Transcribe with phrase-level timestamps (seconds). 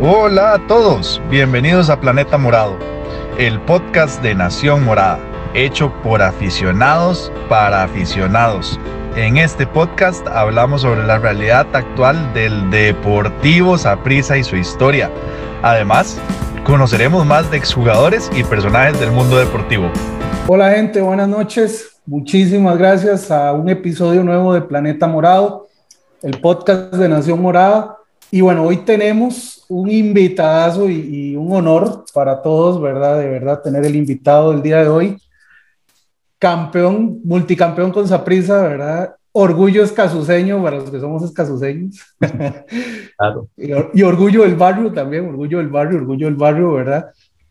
[0.00, 2.76] Hola a todos, bienvenidos a Planeta Morado,
[3.38, 5.20] el podcast de Nación Morada,
[5.54, 8.80] hecho por aficionados para aficionados.
[9.14, 15.12] En este podcast hablamos sobre la realidad actual del Deportivo Saprissa y su historia.
[15.62, 16.18] Además,
[16.64, 19.92] conoceremos más de exjugadores y personajes del mundo deportivo.
[20.48, 22.00] Hola gente, buenas noches.
[22.04, 25.68] Muchísimas gracias a un episodio nuevo de Planeta Morado,
[26.20, 27.98] el podcast de Nación Morada.
[28.34, 33.20] Y bueno, hoy tenemos un invitadazo y, un honor para todos, ¿verdad?
[33.20, 35.16] De verdad, tener el invitado del día de hoy.
[36.40, 39.14] Campeón, multicampeón con Saprisa, ¿verdad?
[39.30, 42.00] Orgullo escasuseño para los que somos escasuseños.
[43.16, 43.48] Claro.
[43.56, 47.06] y, orgullo del barrio también, orgullo del barrio, orgullo del barrio, ¿verdad?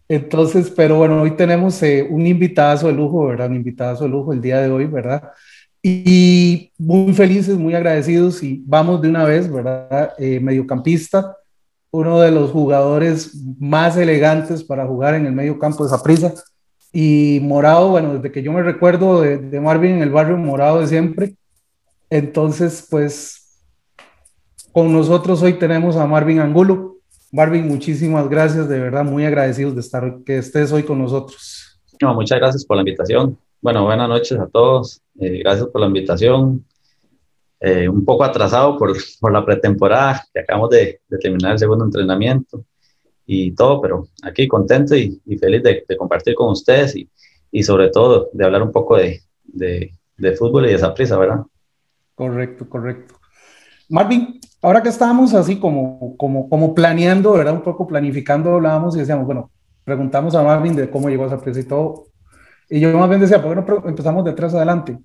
[0.09, 3.49] Entonces, pero bueno, hoy tenemos eh, un invitadazo de lujo, ¿verdad?
[3.49, 5.31] Un invitadazo de lujo el día de hoy, ¿verdad?
[5.85, 10.13] Y muy felices, muy agradecidos y vamos de una vez, ¿verdad?
[10.17, 11.35] Eh, mediocampista,
[11.91, 16.34] uno de los jugadores más elegantes para jugar en el medio campo de Saprissa
[16.93, 20.79] y Morado, bueno, desde que yo me recuerdo de, de, Marvin en el barrio Morado
[20.79, 21.35] de siempre,
[22.09, 23.62] entonces pues
[24.71, 26.97] con nosotros hoy tenemos a Marvin Angulo.
[27.31, 31.79] Marvin, muchísimas gracias, de verdad, muy agradecidos de estar, que estés hoy con nosotros.
[32.01, 33.37] No, muchas gracias por la invitación.
[33.62, 35.02] Bueno, buenas noches a todos.
[35.19, 36.65] Eh, gracias por la invitación.
[37.59, 42.65] Eh, un poco atrasado por, por, la pretemporada, que acabamos de, terminar el segundo entrenamiento
[43.25, 47.09] y todo, pero aquí contento y, feliz de, compartir con ustedes y,
[47.51, 49.91] y, sobre todo de hablar un poco de, de,
[50.37, 51.43] fútbol y de esa prisa, ¿verdad?
[52.15, 53.15] Correcto, correcto.
[53.87, 57.53] Marvin, ahora que estábamos así como, como, como planeando, ¿verdad?
[57.53, 59.51] Un poco planificando, hablábamos y decíamos, bueno,
[59.85, 62.07] preguntamos a Marvin de cómo llegó a esa prisa y todo.
[62.74, 64.97] Y yo más bien decía, ¿por qué no empezamos de atrás adelante?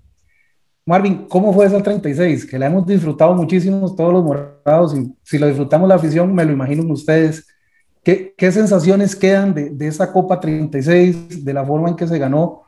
[0.86, 2.47] Marvin, ¿cómo fue esa 36?
[2.47, 6.47] Que la hemos disfrutado muchísimo todos los morados y si lo disfrutamos la afición, me
[6.47, 7.47] lo imagino ustedes.
[8.02, 12.19] ¿Qué, qué sensaciones quedan de, de, esa Copa 36, de la forma en que se
[12.19, 12.62] ganó,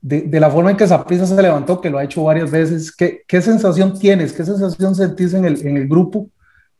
[0.00, 2.94] de, de la forma en que Zaprisa se levantó, que lo ha hecho varias veces?
[2.94, 4.32] ¿Qué, qué sensación tienes?
[4.32, 6.28] ¿Qué sensación sentís en el, en el grupo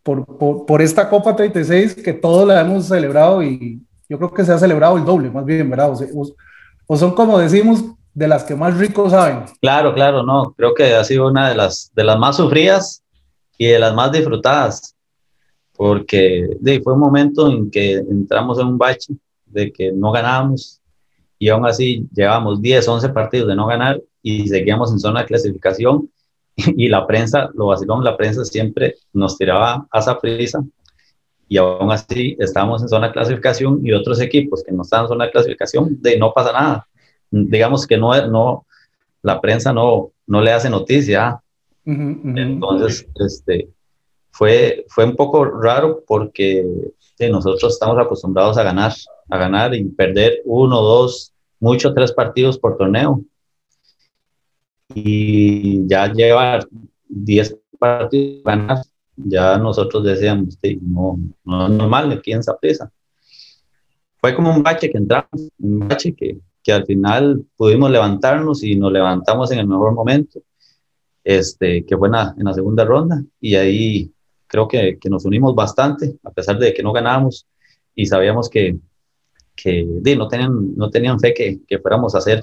[0.05, 4.45] por, por, por, esta Copa 36 que todos la hemos celebrado y yo creo que
[4.45, 5.91] se ha celebrado el doble, más bien, ¿verdad?
[5.91, 5.97] o
[6.89, 7.85] son como decimos,
[8.15, 9.45] de las que más ricos saben.
[9.61, 13.03] Claro, claro, no, creo que ha sido una de las, de las más sufridas
[13.59, 14.95] y de las más disfrutadas,
[15.77, 19.15] porque fue un momento en que entramos en un bache
[19.47, 20.81] de que no ganábamos
[21.39, 25.27] y aún así llevábamos 10, 11 partidos de no ganar y seguíamos en zona de
[25.27, 26.09] clasificación
[26.57, 30.65] y la prensa, lo vacilón, la prensa siempre nos tiraba a esa prisa
[31.49, 35.09] y aún así estábamos en zona de clasificación y otros equipos que no estaban en
[35.09, 36.89] zona de clasificación, de no pasa nada.
[37.31, 38.67] Digamos que no, no
[39.23, 41.41] la prensa no, no le hace noticia.
[41.85, 43.69] Entonces, este,
[44.31, 46.65] fue, fue un poco raro porque
[47.31, 48.93] nosotros estamos acostumbrados a ganar,
[49.31, 53.23] a ganar y perder uno, dos, mucho tres partidos por torneo.
[54.95, 56.67] Y ya llevar
[57.09, 58.79] diez partidos ganar
[59.17, 62.91] ya nosotros decíamos, no, no es normal aquí en prisa
[64.17, 68.77] Fue como un bache que entramos, un bache que, que al final pudimos levantarnos y
[68.77, 70.41] nos levantamos en el mejor momento,
[71.23, 74.13] este, que fue en la, en la segunda ronda, y ahí
[74.47, 77.47] creo que, que, nos unimos bastante, a pesar de que no ganábamos
[77.95, 78.79] y sabíamos que,
[79.55, 79.85] que
[80.17, 82.41] no, tenían, no tenían fe que, que fuéramos a hacer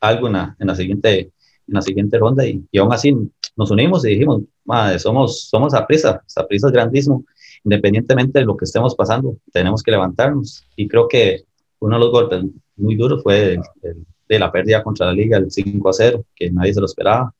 [0.00, 1.32] algo en la, en la siguiente,
[1.70, 3.16] en la siguiente ronda, y, y aún así
[3.56, 7.24] nos unimos y dijimos, madre, somos, somos a prisa, a prisa es grandísimo,
[7.64, 10.64] independientemente de lo que estemos pasando, tenemos que levantarnos.
[10.76, 11.44] Y creo que
[11.78, 12.44] uno de los golpes
[12.76, 13.58] muy duros fue
[14.28, 17.34] de la pérdida contra la liga, el 5 a 0, que nadie se lo esperaba.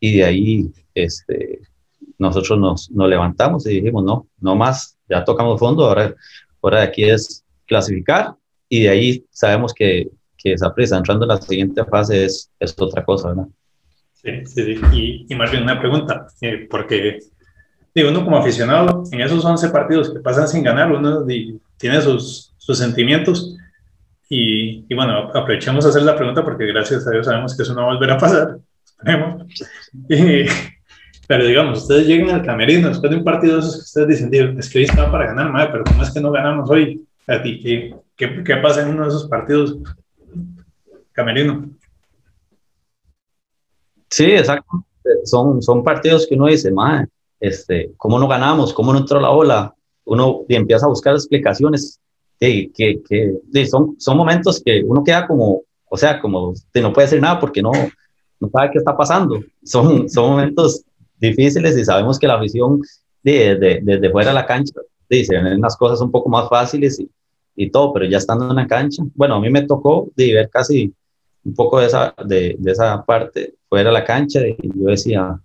[0.00, 1.60] Y de ahí este,
[2.18, 6.14] nosotros nos, nos levantamos y dijimos, no, no más, ya tocamos fondo, ahora,
[6.62, 8.34] ahora de aquí es clasificar
[8.68, 12.74] y de ahí sabemos que, que esa prisa entrando en la siguiente fase es, es
[12.78, 13.48] otra cosa, ¿verdad?
[14.14, 14.80] Sí, sí, sí.
[14.92, 17.18] Y, y más bien una pregunta, eh, porque
[17.94, 21.26] digo, uno como aficionado, en esos 11 partidos que pasan sin ganar, uno
[21.76, 23.56] tiene sus, sus sentimientos.
[24.28, 27.74] Y, y, bueno, aprovechemos a hacer la pregunta porque gracias a Dios sabemos que eso
[27.74, 28.58] no va a volver a pasar.
[28.84, 29.42] Esperemos.
[31.26, 34.58] pero digamos, ustedes llegan al camerino después de un partido de esos que ustedes dicen,
[34.58, 37.02] es que hoy estaba para ganar, madre, pero ¿cómo es que no ganamos hoy?
[37.26, 39.76] ¿A ti, ¿qué, qué, qué pasa en uno de esos partidos
[41.18, 41.68] camerino?
[44.08, 44.84] Sí, exacto.
[45.24, 47.08] Son, son partidos que uno dice, madre,
[47.40, 48.72] este, ¿cómo no ganamos?
[48.72, 49.74] ¿Cómo no entró la ola?
[50.04, 52.00] Uno empieza a buscar explicaciones.
[52.38, 57.20] que, que, son, son momentos que uno queda como, o sea, como no puede decir
[57.20, 57.72] nada porque no,
[58.38, 59.40] no sabe qué está pasando.
[59.64, 60.84] Son, son momentos
[61.18, 62.80] difíciles y sabemos que la afición
[63.24, 64.80] desde de, de, fuera de la cancha
[65.10, 67.10] dice, ven las cosas un poco más fáciles y,
[67.56, 70.48] y, todo, pero ya estando en la cancha, bueno, a mí me tocó de ver
[70.48, 70.94] casi
[71.48, 75.40] un poco de esa, de, de esa parte fuera de la cancha y yo decía,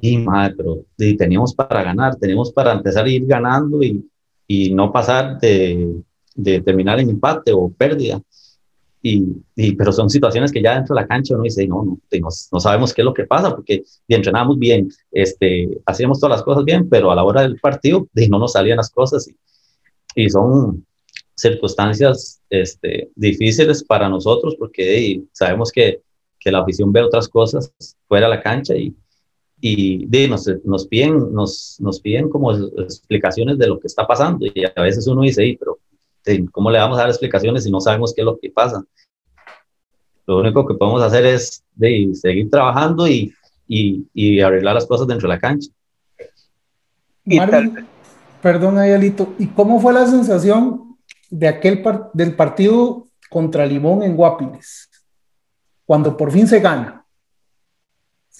[0.00, 4.02] y madre, pero teníamos para ganar, tenemos para empezar a ir ganando y,
[4.46, 5.94] y no pasar de,
[6.34, 8.20] de, terminar en empate o pérdida.
[9.02, 9.26] Y,
[9.56, 11.98] y, pero son situaciones que ya dentro de la cancha uno dice, no, no,
[12.52, 16.64] no, sabemos qué es lo que pasa, porque entrenamos bien, este, hacíamos todas las cosas
[16.64, 19.36] bien, pero a la hora del partido no nos salían las cosas y,
[20.14, 20.84] y son
[21.40, 26.02] circunstancias este, difíciles para nosotros porque sabemos que,
[26.38, 27.72] que, la afición ve otras cosas
[28.06, 28.94] fuera de la cancha y,
[29.60, 34.46] y de, nos, nos, piden, nos, nos piden como explicaciones de lo que está pasando
[34.46, 35.78] y a veces uno dice, pero
[36.52, 38.84] ¿cómo le vamos a dar explicaciones si no sabemos qué es lo que pasa?
[40.26, 43.32] Lo único que podemos hacer es de, seguir trabajando y,
[43.66, 45.70] y, y, arreglar las cosas dentro de la cancha.
[48.42, 50.89] perdón, Ayalito, ¿y cómo fue la sensación
[51.30, 51.82] de aquel
[52.12, 54.90] del partido contra Limón en Guapiles?
[55.86, 57.00] Cuando por fin se gana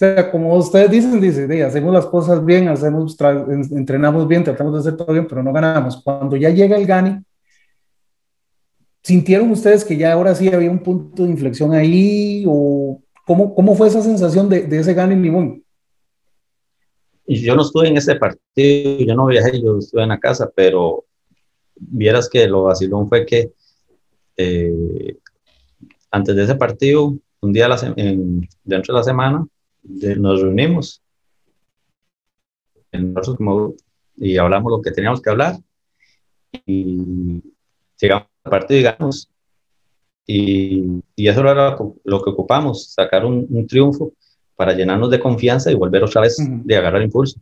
[0.01, 2.67] sea, como ustedes dicen, dice, hacemos las cosas bien,
[3.71, 6.01] entrenamos bien, tratamos de hacer todo bien, pero no ganamos.
[6.03, 7.19] Cuando ya llega el GANI,
[9.03, 12.43] ¿sintieron ustedes que ya ahora sí había un punto de inflexión ahí?
[12.47, 15.63] ¿O cómo, cómo fue esa sensación de, ese GANI Limón?
[17.27, 21.05] Yo no estuve en ese partido, yo no viajé, yo estuve en la casa, pero
[21.89, 23.51] vieras que lo vacilón fue que
[24.37, 25.17] eh,
[26.11, 29.45] antes de ese partido, un día en, dentro de la semana,
[29.83, 31.01] nos reunimos
[34.17, 35.57] y hablamos lo que teníamos que hablar
[36.65, 37.41] y
[37.99, 39.29] llegamos al partido y ganamos.
[40.27, 44.13] Y, y, eso era lo que ocupamos, sacar un, triunfo
[44.55, 47.39] para llenarnos de confianza y volver otra vez de agarrar impulso.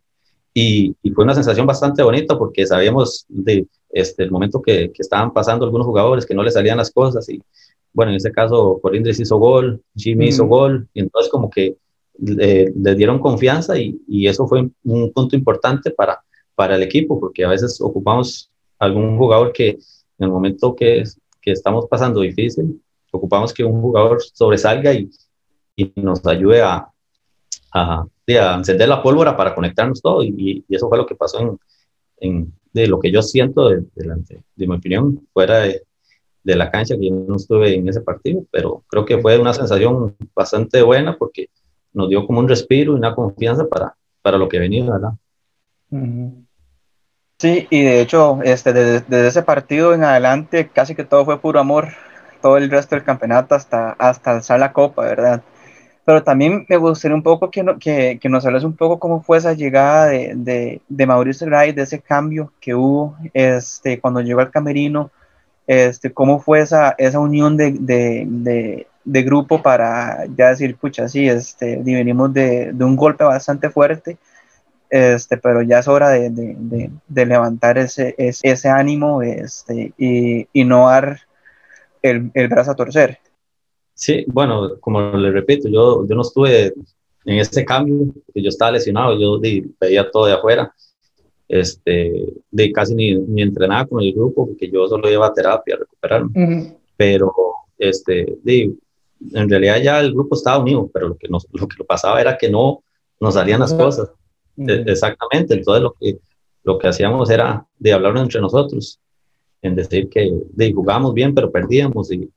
[0.53, 5.01] Y, y, fue una sensación bastante bonita porque sabíamos de este, el momento que, que,
[5.01, 7.41] estaban pasando algunos jugadores que no les salían las cosas y
[7.93, 11.75] bueno, en este caso Corindres hizo gol, Jimmy hizo gol y entonces como que
[12.17, 16.19] le, dieron confianza y, y, eso fue un punto importante para,
[16.55, 21.03] para el equipo, porque a veces ocupamos algún jugador que en el momento que,
[21.41, 22.81] que estamos pasando difícil,
[23.11, 25.09] ocupamos que un jugador sobresalga y,
[25.75, 26.89] y nos ayude a,
[27.73, 28.05] a,
[28.37, 31.59] a, encender la pólvora para conectarnos todo y, eso fue lo que pasó
[32.17, 35.83] en, de lo que yo siento de, de, de mi opinión fuera de,
[36.43, 39.53] de la cancha que yo no estuve en ese partido, pero creo que fue una
[39.53, 41.49] sensación bastante buena porque
[41.93, 45.11] nos dio como un respiro y una confianza para, para lo que venía, ¿verdad?
[47.39, 51.59] Sí, y de hecho, este, desde, ese partido en adelante, casi que todo fue puro
[51.59, 51.89] amor,
[52.41, 55.43] todo el resto del campeonato hasta, hasta alzar la copa, ¿verdad?
[56.09, 59.37] Pero también me gustaría un poco que, que, que nos hables un poco cómo fue
[59.37, 64.39] esa llegada de, de, de Mauricio Gray, de ese cambio que hubo este, cuando llegó
[64.39, 65.11] al camerino,
[65.67, 71.77] este, cómo fue esa, esa unión de, de, grupo para ya decir, pucha, sí, este,
[71.77, 74.17] venimos de, un golpe bastante fuerte,
[74.89, 81.19] este, pero ya es hora de, levantar ese, ese, ánimo este, y, y, no dar
[82.01, 83.19] el, el, brazo a torcer.
[83.99, 86.73] Sí, bueno, como le repito, yo, yo no estuve
[87.25, 89.41] en ese cambio, porque yo estaba lesionado, yo
[89.77, 90.73] veía todo de afuera,
[91.49, 95.75] este, de casi ni, ni entrenaba con el grupo, porque yo solo iba a terapia
[95.75, 97.33] a recuperarme, pero
[97.77, 98.71] este, de,
[99.33, 102.37] en realidad ya el grupo estaba unido, pero lo que, nos, lo que pasaba era
[102.37, 102.81] que no
[103.19, 104.09] nos salían las cosas.
[104.55, 106.19] E, exactamente, entonces lo que,
[106.63, 108.97] lo que hacíamos era de hablar entre nosotros,
[109.61, 112.29] en decir que de, jugábamos bien, pero perdíamos y,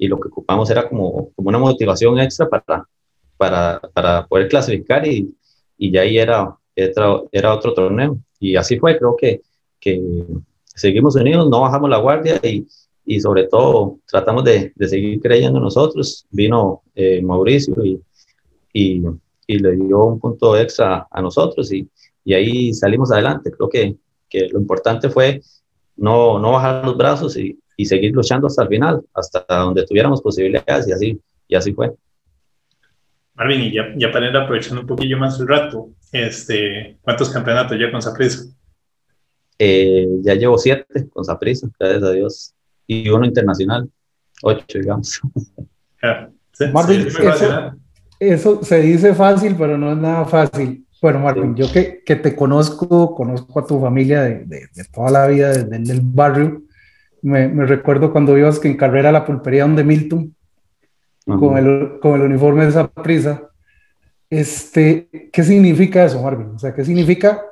[0.00, 2.88] y lo que ocupamos era como, como una motivación extra para,
[3.36, 5.30] para, para poder clasificar y,
[5.76, 8.18] y ya ahí era, era, era otro torneo.
[8.38, 9.42] Y así fue, creo que,
[9.78, 10.00] que
[10.64, 12.66] seguimos unidos, no bajamos la guardia y,
[13.04, 16.26] y sobre todo tratamos de, de seguir creyendo en nosotros.
[16.30, 18.00] Vino eh, Mauricio y,
[18.72, 19.02] y,
[19.46, 21.86] y, le dio un punto extra a nosotros y,
[22.24, 23.50] y ahí salimos adelante.
[23.50, 23.96] Creo que,
[24.30, 25.42] que, lo importante fue
[25.94, 30.20] no, no bajar los brazos y, y, seguir luchando hasta el final, hasta donde tuviéramos
[30.22, 31.92] posibilidades y así, y así fue.
[33.34, 37.78] Marvin, y ya, ya para ir aprovechando un poquillo más el rato, este, ¿cuántos campeonatos
[37.78, 38.44] ya con Saprissa?
[39.58, 42.54] Eh, ya llevo siete con Saprissa, gracias a Dios
[42.86, 43.88] y uno internacional,
[44.42, 45.20] ocho, digamos.
[46.72, 47.08] Marvin,
[48.18, 50.84] eso, se dice fácil, pero no es nada fácil.
[51.00, 55.26] Bueno, Marvin, yo que, que, te conozco, conozco a tu familia de, de, toda la
[55.26, 56.62] vida, desde el barrio,
[57.22, 60.34] me, recuerdo cuando ibas que en carrera a la pulpería donde Milton,
[61.24, 63.42] con, el, con el uniforme de esa prisa.
[64.28, 66.48] Este, ¿Qué significa eso, Marvin?
[66.54, 67.42] O sea, ¿qué significa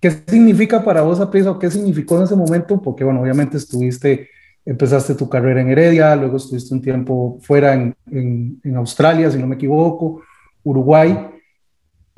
[0.00, 2.80] ¿qué significa para vos Aprisa o qué significó en ese momento?
[2.80, 4.28] Porque, bueno, obviamente estuviste,
[4.64, 9.38] empezaste tu carrera en Heredia, luego estuviste un tiempo fuera en, en, en Australia, si
[9.38, 10.22] no me equivoco,
[10.62, 11.28] Uruguay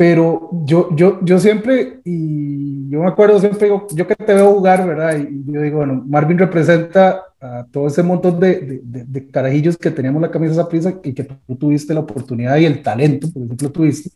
[0.03, 4.53] pero yo, yo, yo siempre, y yo me acuerdo siempre, digo, yo que te veo
[4.53, 5.17] jugar, ¿verdad?
[5.17, 9.93] Y yo digo, bueno, Marvin representa a todo ese montón de, de, de, carajillos que
[9.93, 13.45] teníamos la camisa esa prisa y que tú tuviste la oportunidad y el talento, por
[13.45, 14.11] ejemplo, tuviste,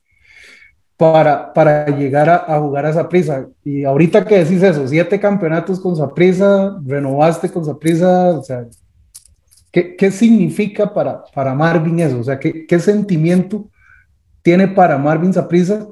[0.96, 3.46] para, para llegar a, a jugar a esa prisa.
[3.62, 8.66] Y ahorita que decís eso, siete campeonatos con prisa, renovaste con prisa, o sea,
[9.70, 12.18] ¿qué, qué significa para, para Marvin eso?
[12.18, 13.70] O sea, ¿qué, qué sentimiento?
[14.46, 15.88] Tiene para Marvin Saprisa,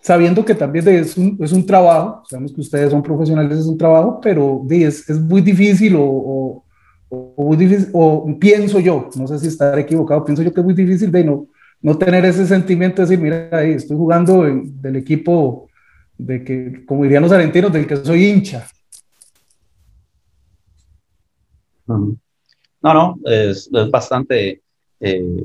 [0.00, 3.76] sabiendo que también es un, es un trabajo, sabemos que ustedes son profesionales, es un
[3.76, 6.64] trabajo, pero es, es muy difícil o,
[7.10, 10.64] o, muy difícil, o pienso yo, no sé si estaré equivocado, pienso yo que es
[10.64, 11.46] muy difícil de no,
[11.82, 15.68] no tener ese sentimiento de decir, mira, ahí estoy jugando del equipo
[16.16, 18.66] de que, como dirían los argentinos, del que soy hincha.
[21.86, 22.16] No,
[22.80, 24.62] no, es, es bastante
[25.00, 25.44] eh,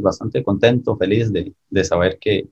[0.00, 2.48] bastante contento, feliz de, de saber que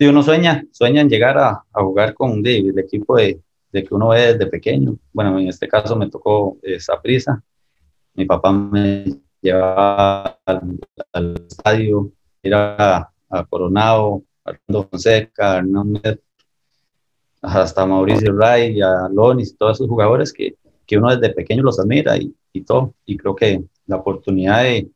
[0.00, 3.40] uno sueña, sueña en llegar a, a jugar con el equipo de,
[3.72, 4.98] de, que uno ve desde pequeño.
[5.12, 7.42] Bueno, en este caso me tocó esa prisa.
[8.14, 9.04] Mi papá me
[9.40, 16.20] llevaba al, estadio, era a, Coronado, Armando Fonseca, Hernández,
[17.40, 20.56] hasta Mauricio Ray, a Lonis, todos esos jugadores que,
[20.86, 22.94] que uno desde pequeño los admira y, y todo.
[23.04, 24.90] Y creo que la oportunidad de,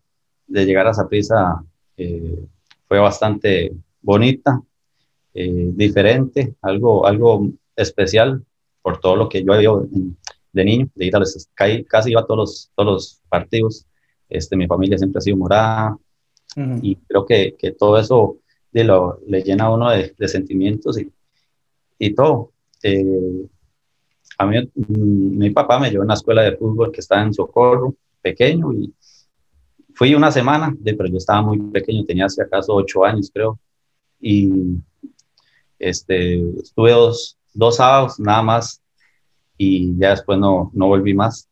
[0.50, 1.64] de llegar a esa
[1.96, 2.44] eh,
[2.86, 4.60] fue bastante bonita,
[5.32, 8.44] eh, diferente, algo, algo especial
[8.82, 9.70] por todo lo que yo había
[10.52, 13.86] de niño, de ir a los, casi iba a todos los, todos los partidos.
[14.28, 15.96] Este, mi familia siempre ha sido morada
[16.82, 18.38] y creo que, que, todo eso
[18.72, 21.12] de lo, le llena a uno de, de sentimientos y,
[21.98, 22.52] y todo.
[22.82, 23.46] Eh,
[24.38, 27.32] a mí, mm, mi papá me llevó a una escuela de fútbol que está en
[27.32, 28.92] Socorro, pequeño, y,
[30.00, 33.60] Fui una semana, pero yo estaba muy pequeño, tenía hace acaso ocho años, creo.
[34.18, 34.48] Y
[35.78, 38.82] este, estuve dos, dos sábados nada más
[39.58, 41.50] y ya después no, no volví más.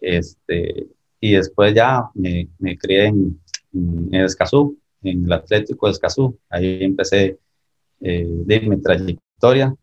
[0.00, 0.86] Este,
[1.18, 3.40] y después ya me, me crié en,
[3.72, 6.38] en, Escazú, en el Atlético de Escazú.
[6.48, 7.40] Ahí empecé
[8.00, 9.74] eh, de mi trayectoria,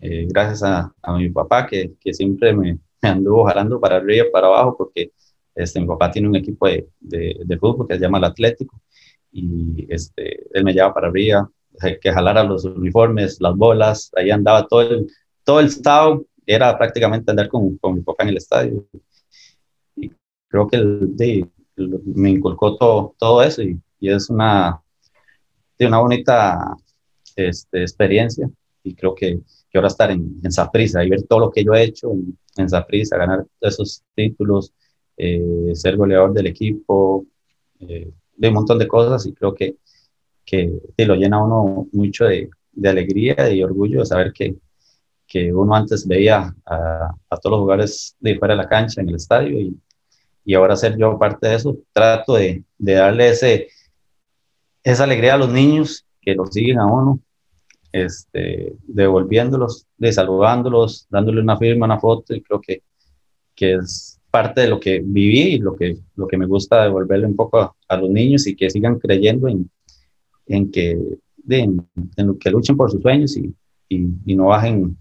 [0.00, 4.26] eh, gracias a, a, mi papá que, que siempre me, me, anduvo jalando para arriba
[4.26, 5.12] y para abajo porque
[5.54, 8.80] este, mi papá tiene un equipo de, de, fútbol que se llama el Atlético
[9.30, 11.50] y este, él me lleva para arriba,
[12.00, 15.06] que jalara los uniformes, las bolas, ahí andaba todo el,
[15.44, 18.86] todo el estado, era prácticamente andar con, con mi papá en el estadio.
[19.96, 20.10] Y
[20.48, 21.50] creo que el,
[22.04, 24.82] me inculcó todo, todo eso y, y es una,
[25.78, 26.76] de una bonita
[27.36, 28.48] este, experiencia
[28.84, 29.40] y creo que,
[29.70, 32.36] que ahora estar en, en Saprisa y ver todo lo que yo he hecho en,
[32.56, 34.72] en Saprisa, ganar esos títulos,
[35.16, 37.26] eh, ser goleador del equipo,
[37.80, 39.76] eh, de un montón de cosas y creo que,
[40.44, 42.50] que te lo llena uno mucho de,
[42.84, 44.56] alegría y orgullo de saber que,
[45.26, 49.08] que uno antes veía a, a, todos los jugadores de fuera de la cancha, en
[49.10, 49.76] el estadio y,
[50.44, 53.68] y ahora ser yo parte de eso, trato de, de darle ese,
[54.82, 57.20] esa alegría a los niños que los siguen a uno,
[57.92, 62.82] este, devolviéndolos, de saludándolos, dándole una firma, una foto, y creo que,
[63.54, 67.26] que es parte de lo que viví y lo que, lo que me gusta devolverle
[67.26, 69.70] un poco a, los niños y que sigan creyendo en,
[70.46, 70.98] en que,
[71.48, 71.86] en,
[72.16, 73.54] en, que luchen por sus sueños y,
[73.90, 74.96] y, y no bajen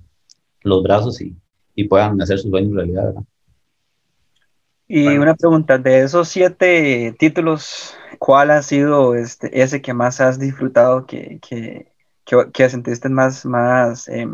[0.64, 1.34] los brazos y,
[1.74, 3.06] y, puedan hacer sus sueños realidad.
[3.06, 3.24] ¿verdad?
[4.90, 10.38] Y una pregunta, de esos siete títulos, ¿cuál ha sido este, ese que más has
[10.38, 11.94] disfrutado, que, que,
[12.26, 14.28] que, que sentiste más, más eh,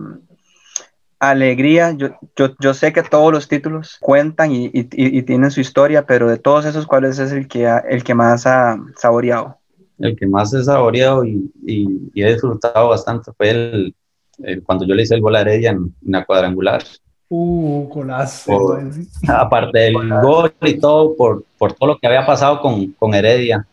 [1.19, 1.91] alegría.
[1.91, 6.05] Yo, yo, yo, sé que todos los títulos cuentan y, y, y, tienen su historia,
[6.05, 9.57] pero de todos esos, ¿cuál es el que, ha, el que más ha saboreado?
[9.99, 13.95] El que más he saboreado y, y he disfrutado bastante fue el,
[14.43, 16.83] el, cuando yo le hice el gol a Heredia en, en la cuadrangular.
[17.29, 18.51] Uh, golazo.
[18.51, 18.91] Por,
[19.27, 23.65] aparte del gol y todo, por, por todo lo que había pasado con, con Heredia.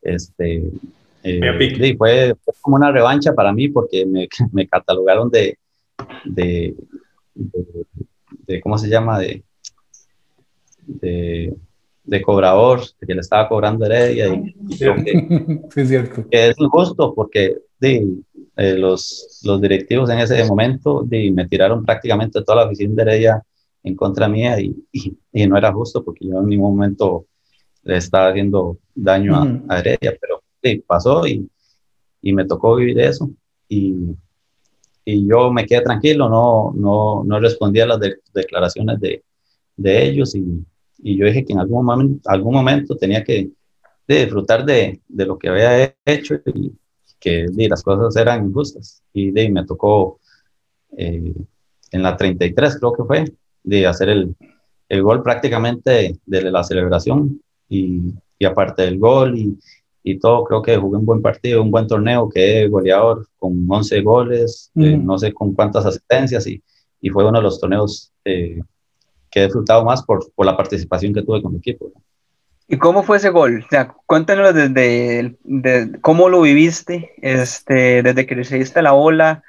[0.00, 0.62] Este,
[1.22, 5.58] eh, fue, fue, como una revancha para mí porque me, me catalogaron de,
[6.24, 6.74] de,
[7.34, 9.18] de, ¿cómo se llama?
[9.18, 9.44] De,
[10.86, 11.54] de,
[12.04, 14.28] de, cobrador, que le estaba cobrando Heredia.
[14.34, 16.28] Y, y que, es cierto.
[16.30, 18.06] Que es injusto porque de,
[18.56, 23.02] eh, los, los directivos en ese momento de, me tiraron prácticamente toda la oficina de
[23.02, 23.42] Heredia
[23.82, 27.26] en contra mía y, y, y, no era justo porque yo en ningún momento
[27.84, 31.48] le estaba haciendo daño a, a Heredia, pero sí, pasó y,
[32.20, 33.30] y me tocó vivir eso.
[33.68, 33.94] Y,
[35.08, 38.00] y yo me quedé tranquilo, no, no, no respondí a las
[38.34, 39.22] declaraciones de,
[39.76, 40.66] de ellos y,
[40.98, 43.50] y, yo dije que en algún momento, algún momento tenía que
[44.08, 46.72] disfrutar de, de, lo que había hecho y
[47.20, 49.00] que las cosas eran injustas.
[49.12, 50.18] Y de, me tocó
[50.96, 51.34] eh,
[51.92, 53.24] en la 33, creo que fue,
[53.62, 54.34] de hacer el,
[54.88, 59.56] el gol prácticamente de, la celebración y, y, aparte del gol y,
[60.08, 64.02] y, todo, creo que jugué un buen partido, un buen torneo, quedé goleador con 11
[64.02, 66.62] goles, eh, no sé con cuántas asistencias y,
[67.00, 68.60] y, fue uno de los torneos eh,
[69.28, 71.90] que he disfrutado más por, por, la participación que tuve con mi equipo.
[72.68, 73.64] ¿Y cómo fue ese gol?
[73.66, 79.42] O sea, cuéntanos desde de, cómo lo viviste, este, desde que recibiste la bola,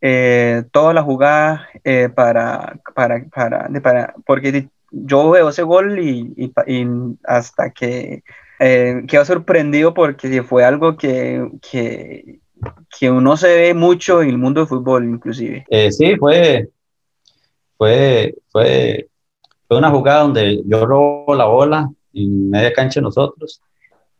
[0.00, 6.34] eh, toda la jugada eh, para, para, para, para, porque yo veo ese gol y,
[6.36, 6.86] y, y
[7.22, 8.24] hasta que
[8.60, 12.40] eh, quedo sorprendido porque fue algo que, que,
[12.96, 15.64] que, uno se ve mucho en el mundo del fútbol inclusive.
[15.68, 16.68] Eh, sí, fue,
[17.76, 19.08] fue, fue,
[19.66, 23.60] fue una jugada donde yo robo la bola en media cancha de nosotros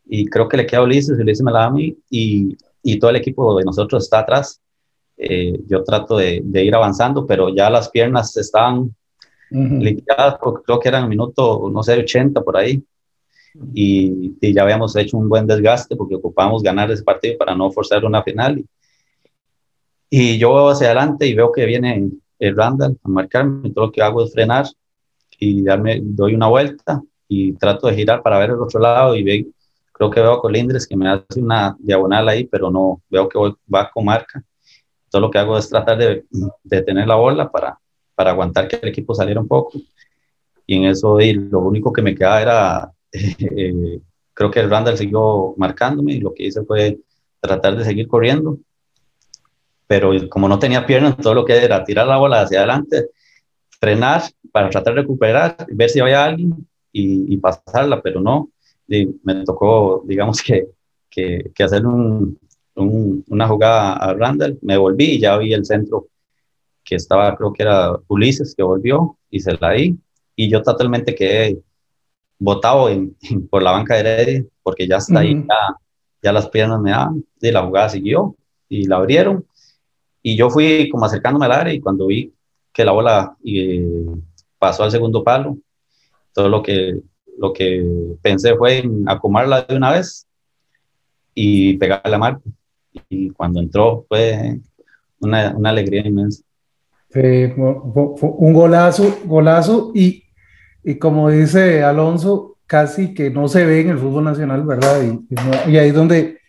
[0.05, 2.99] y creo que le queda a Ulises, Ulises me la da a mí y, y
[2.99, 4.59] todo el equipo de nosotros está atrás
[5.23, 8.95] eh, yo trato de, ir avanzando, pero ya las piernas estaban
[9.51, 12.83] liquidadas, creo que eran minuto, no sé, 80 por ahí.
[13.73, 18.05] Y, ya habíamos hecho un buen desgaste porque ocupamos ganar ese partido para no forzar
[18.05, 18.59] una final.
[18.59, 18.65] Y,
[20.09, 23.71] y yo voy hacia adelante y veo que viene el Randall a marcarme.
[23.71, 24.65] Todo lo que hago es frenar
[25.39, 29.23] y darme, doy una vuelta y trato de girar para ver el otro lado y
[29.23, 29.47] ve,
[29.91, 33.39] creo que veo a Colindres que me hace una diagonal ahí, pero no veo que
[33.73, 34.43] va con marca
[35.11, 36.25] todo lo que hago es tratar de,
[36.63, 37.77] de tener la bola para,
[38.15, 39.77] para aguantar que el equipo saliera un poco.
[40.65, 43.99] Y en eso y lo único que me quedaba era, eh,
[44.33, 46.99] creo que el Randall siguió marcándome y lo que hice fue
[47.39, 48.57] tratar de seguir corriendo.
[49.87, 53.07] Pero como no tenía piernas, todo lo que era tirar la bola hacia adelante,
[53.79, 58.49] frenar para tratar de recuperar, ver si había alguien y, y pasarla, pero no.
[58.87, 60.67] Y me tocó, digamos que,
[61.09, 62.37] que, que hacer un,
[62.75, 66.07] una jugada a Randall, me volví y ya vi el centro
[66.83, 69.97] que estaba, creo que era Ulises, que volvió y se la di.
[70.35, 71.59] Y yo totalmente quedé
[72.41, 72.89] botado
[73.49, 75.77] por la banca de Heredia, porque ya está ahí, ya,
[76.23, 78.35] ya, las piernas me daban, y la jugada siguió
[78.67, 79.45] y la abrieron.
[80.23, 82.33] Y yo fui como acercándome al área y cuando vi
[82.73, 83.87] que la bola eh,
[84.57, 85.57] pasó al segundo palo,
[86.33, 86.99] todo lo que,
[87.37, 87.85] lo que
[88.21, 90.27] pensé fue en acomodarla de una vez
[91.35, 92.41] y pegarle la marca
[93.09, 94.59] y cuando entró fue
[95.19, 96.43] una, una alegría inmensa.
[97.09, 100.23] fue, un golazo, golazo y,
[100.83, 105.01] y, como dice Alonso, casi que no se ve en el fútbol nacional, ¿verdad?
[105.03, 106.39] Y, y ahí es donde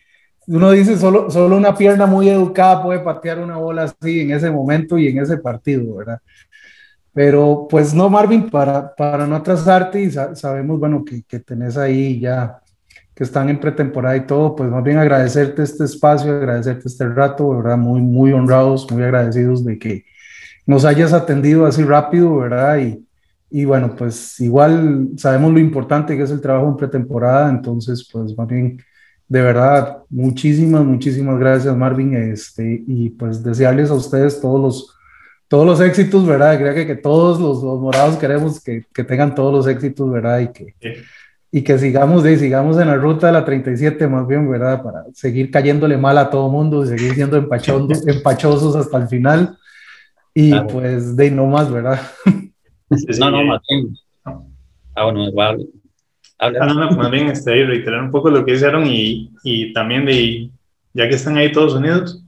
[0.46, 4.50] uno dice, solo, solo una pierna muy educada puede patear una bola así en ese
[4.50, 6.20] momento y en ese partido, ¿verdad?
[7.12, 12.18] Pero pues no, Marvin, para, para no atrasarte y sabemos, bueno, que, que tenés ahí
[12.18, 12.58] ya
[13.14, 17.50] que están en pretemporada y todo, pues más bien agradecerte este espacio, agradecerte este rato,
[17.50, 17.76] ¿verdad?
[17.76, 20.04] Muy, muy honrados, muy agradecidos de que
[20.66, 22.78] nos hayas atendido así rápido, ¿verdad?
[22.78, 23.06] Y,
[23.52, 28.36] y bueno, pues igual sabemos lo importante que es el trabajo en pretemporada, entonces pues
[28.36, 28.82] más bien,
[29.28, 34.96] de verdad, muchísimas, muchísimas gracias Marvin, este, y pues desearles a ustedes todos los,
[35.48, 36.58] todos los éxitos, ¿verdad?
[36.58, 40.40] Creo que, que todos los, los morados queremos que, que, tengan todos los éxitos, ¿verdad?
[40.40, 40.74] Y que
[41.54, 44.82] y que sigamos, de, sigamos en la ruta de la 37 más bien, ¿verdad?
[44.82, 47.36] Para seguir cayéndole mal a todo mundo y seguir siendo
[48.06, 49.58] empachosos hasta el final.
[50.32, 52.00] Y pues de no más, ¿verdad?
[53.18, 53.96] no, no, más bien.
[54.94, 55.66] Ah, bueno, igual.
[56.38, 56.58] Habla.
[56.62, 60.50] Ah, más bien este, reiterar un poco lo que hicieron y, y también de,
[60.92, 62.22] ya que están ahí todos unidos,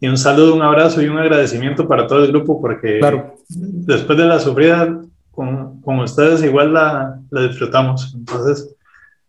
[0.00, 3.36] y un saludo, un abrazo y un agradecimiento para todo el grupo porque claro.
[3.48, 8.12] después de la sufrida con, con ustedes igual la, la, disfrutamos.
[8.14, 8.73] Entonces,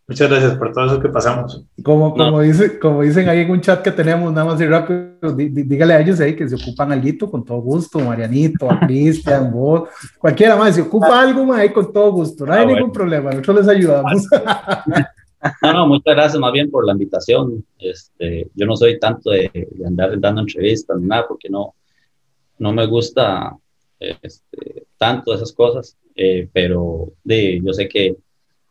[0.07, 1.63] muchas gracias por todo eso que pasamos.
[1.83, 5.33] Como, como, dice, como dicen ahí en un chat que tenemos, nada más y rápido,
[5.33, 9.89] dígale a ellos ahí que se ocupan algo con todo gusto, Marianito, a Cristian, vos,
[10.17, 13.65] cualquiera más, si ocupa algo ahí con todo gusto, no hay ah, ningún problema, nosotros
[13.65, 14.27] les ayudamos.
[15.61, 17.63] No, no, muchas gracias más bien por la invitación.
[17.77, 21.75] Este, yo no soy tanto de, de andar dando entrevistas ni nada, porque no,
[22.57, 23.55] no me gusta
[23.99, 28.15] este, tanto esas cosas, eh, pero de, yo sé que,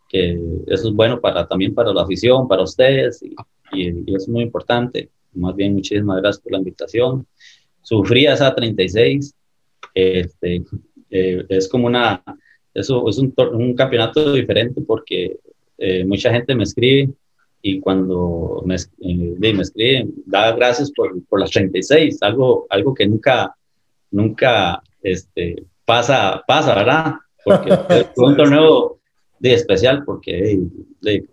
[0.09, 3.35] que, eso es bueno para, también para la afición, para ustedes, y,
[3.73, 5.11] y, es muy importante.
[5.33, 7.27] Más bien, muchísimas gracias por la invitación.
[7.83, 9.35] Sufrí esa 36,
[9.95, 10.65] este,
[11.11, 12.23] eh, es como una,
[12.73, 15.39] eso es un, un campeonato diferente porque
[15.79, 17.13] eh, mucha gente me escribe
[17.63, 23.07] y cuando me, eh, me escriben, da gracias por, por, las 36, algo, algo que
[23.07, 23.55] nunca,
[24.11, 27.15] nunca este, pasa, pasa, ¿verdad?
[27.45, 27.71] Porque
[28.15, 28.99] fue un torneo
[29.45, 30.59] de especial porque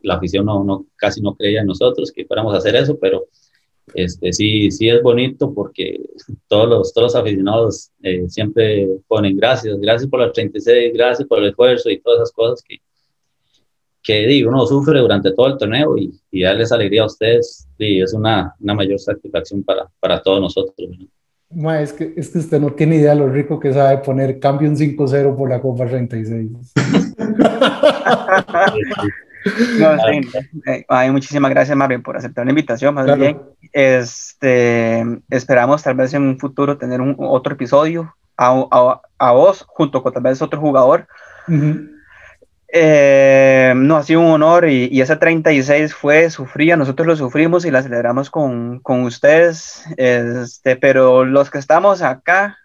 [0.01, 3.27] la afición no, no, casi no creía en nosotros que fuéramos a hacer eso, pero
[3.93, 5.97] este, sí, sí es bonito porque
[6.49, 11.39] todos los, todos los aficionados eh, siempre ponen gracias, gracias por las 36, gracias por
[11.39, 12.79] el esfuerzo y todas esas cosas que,
[14.03, 18.01] que digo, uno sufre durante todo el torneo y, y darles alegría a ustedes y
[18.01, 20.75] es una, una mayor satisfacción para, para todos nosotros.
[21.79, 24.75] es, que, es que usted no tiene idea lo rico que sabe poner cambio un
[24.75, 26.73] 5-0 por la Copa 36.
[29.79, 29.97] no,
[30.65, 32.93] eh, muchísimas gracias, Marvin, por aceptar la invitación.
[32.93, 33.41] Más bien,
[33.73, 39.65] este, esperamos tal vez en un futuro tener un, otro episodio a, a, a, vos,
[39.67, 41.07] junto con tal vez otro jugador.
[42.73, 47.65] Eh, no, ha sido un honor y, y, ese 36 fue sufría, nosotros lo sufrimos
[47.65, 52.57] y la celebramos con, con ustedes, este, pero los que estamos acá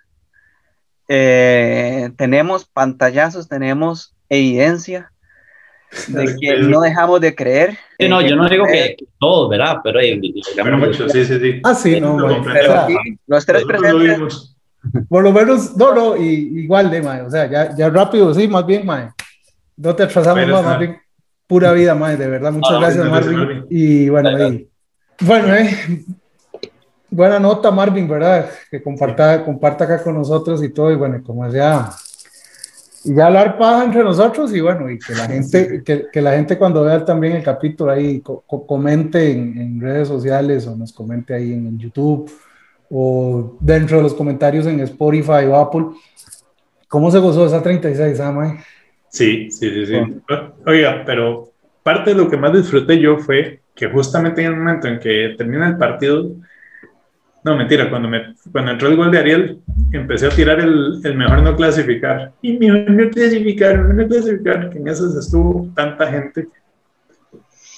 [1.08, 5.10] eh, tenemos pantallazos, tenemos evidencia
[6.08, 7.78] de que no dejamos de creer.
[7.98, 9.78] Sí, no, yo no digo que, todos, ¿verdad?
[9.82, 10.20] Pero, hay
[10.76, 11.60] muchos, sí, sí, sí.
[11.64, 12.86] Ah, sí, no, pero
[13.26, 14.56] los tres presentes.
[15.08, 18.46] Por lo menos, no, no, y, igual de, mae, o sea, ya, ya rápido, sí,
[18.46, 19.10] más bien, mae.
[19.76, 20.98] No te atrasamos más, más bien,
[21.46, 23.66] pura vida, mae, de verdad, muchas ah, gracias, Marvin.
[23.68, 24.68] Y bueno, ahí,
[25.20, 26.04] bueno, eh,
[27.10, 28.48] buena nota, Marvin, ¿verdad?
[28.70, 31.90] Que comparta, comparta acá con nosotros y todo, y bueno, como ya
[33.06, 36.32] y ya hablar paja entre nosotros y bueno, y que la gente, que, que la
[36.32, 41.32] gente cuando vea también el capítulo ahí comente en, en, redes sociales o nos comente
[41.34, 42.30] ahí en, YouTube
[42.90, 45.86] o dentro de los comentarios en Spotify o Apple.
[46.88, 48.56] ¿Cómo se gozó esa 36, ah,
[49.08, 49.96] Sí, sí, sí, sí.
[50.66, 51.50] Oiga, pero
[51.82, 55.34] parte de lo que más disfruté yo fue que justamente en el momento en que
[55.36, 56.32] termina el partido,
[57.46, 59.60] no, mentira, cuando, me, cuando entró el gol de Ariel,
[59.92, 62.32] empecé a tirar el, el mejor no clasificar.
[62.42, 66.48] Y mejor no clasificar, mejor no clasificar, que en eso estuvo tanta gente.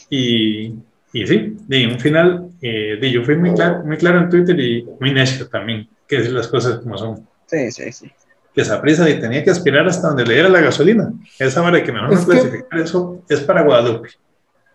[0.09, 0.72] Y,
[1.12, 4.87] y sí, de un final, eh, yo fui muy claro, muy claro en Twitter y
[4.98, 7.28] muy necio también, que decir las cosas como son.
[7.44, 8.11] Sí, sí, sí.
[8.54, 11.12] Que esa prisa y tenía que aspirar hasta donde le diera la gasolina.
[11.38, 14.09] Esa hora que mejor no clasificar, eso es para Guadalupe.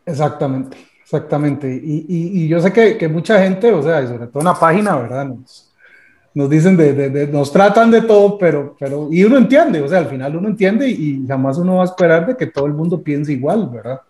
[0.05, 0.77] Exactamente.
[1.13, 1.71] Exactamente.
[1.71, 4.55] Y, y, y yo sé que, que, mucha gente, o sea, sobre todo en la
[4.55, 5.25] página, ¿verdad?
[5.27, 5.71] Nos,
[6.33, 9.99] nos dicen, de, de, nos tratan de todo, pero, pero, y uno entiende, o sea,
[9.99, 13.03] al final uno entiende y, jamás uno va a esperar de que todo el mundo
[13.03, 14.01] piense igual, ¿verdad?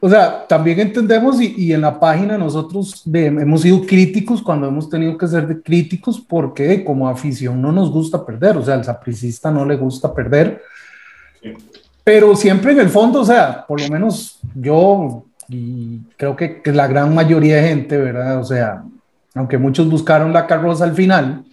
[0.00, 4.90] O sea, también entendemos y, y en la página nosotros hemos sido críticos cuando hemos
[4.90, 8.84] tenido que ser de críticos porque como afición no nos gusta perder, o sea, al
[8.84, 10.60] sapricista no le gusta perder,
[12.04, 16.72] pero siempre en el fondo, o sea, por lo menos yo y creo que, que,
[16.72, 18.38] la gran mayoría de gente, ¿verdad?
[18.38, 18.84] O sea,
[19.34, 21.44] aunque muchos buscaron la carroza al final,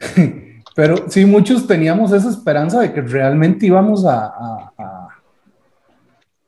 [0.74, 4.26] pero sí muchos teníamos esa esperanza de que realmente íbamos a...
[4.26, 5.08] a, a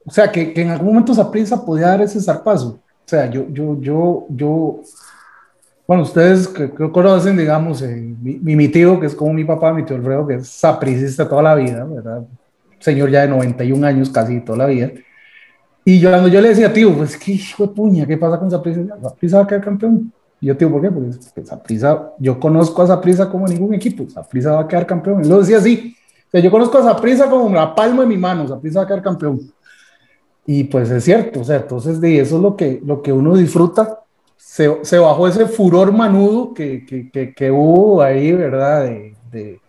[0.07, 2.69] o sea, que, que, en algún momento esa prisa podía dar ese zarpazo.
[2.69, 4.81] O sea, yo, yo, yo, yo,
[5.87, 9.73] bueno, ustedes que, que conocen, digamos, eh, mi, mi, tío, que es como mi papá,
[9.73, 12.23] mi tío Alfredo, que es sapricista toda la vida, ¿verdad?
[12.79, 14.91] Señor ya de 91 años casi toda la vida.
[15.85, 18.51] Y yo, cuando yo le decía, tío, pues qué hijo de puña, ¿qué pasa con
[18.51, 18.81] Zaprisa?
[19.03, 20.13] Zaprisa va a quedar campeón.
[20.41, 20.91] Y yo, tío, ¿por qué?
[20.91, 25.25] Porque Zaprisa, yo conozco a Zaprisa como ningún equipo, Zaprisa va a quedar campeón.
[25.25, 25.95] Y lo decía así,
[26.27, 28.89] o sea, yo conozco a Zaprisa como la palma de mi mano, Zaprisa va a
[28.89, 29.41] quedar campeón.
[30.47, 33.37] Y pues es cierto, o sea, entonces de eso es lo que, lo que uno
[33.37, 34.01] disfruta.
[34.37, 38.85] Se, se bajó ese furor manudo que, que, que, que hubo ahí, ¿verdad?
[38.85, 39.61] De, de,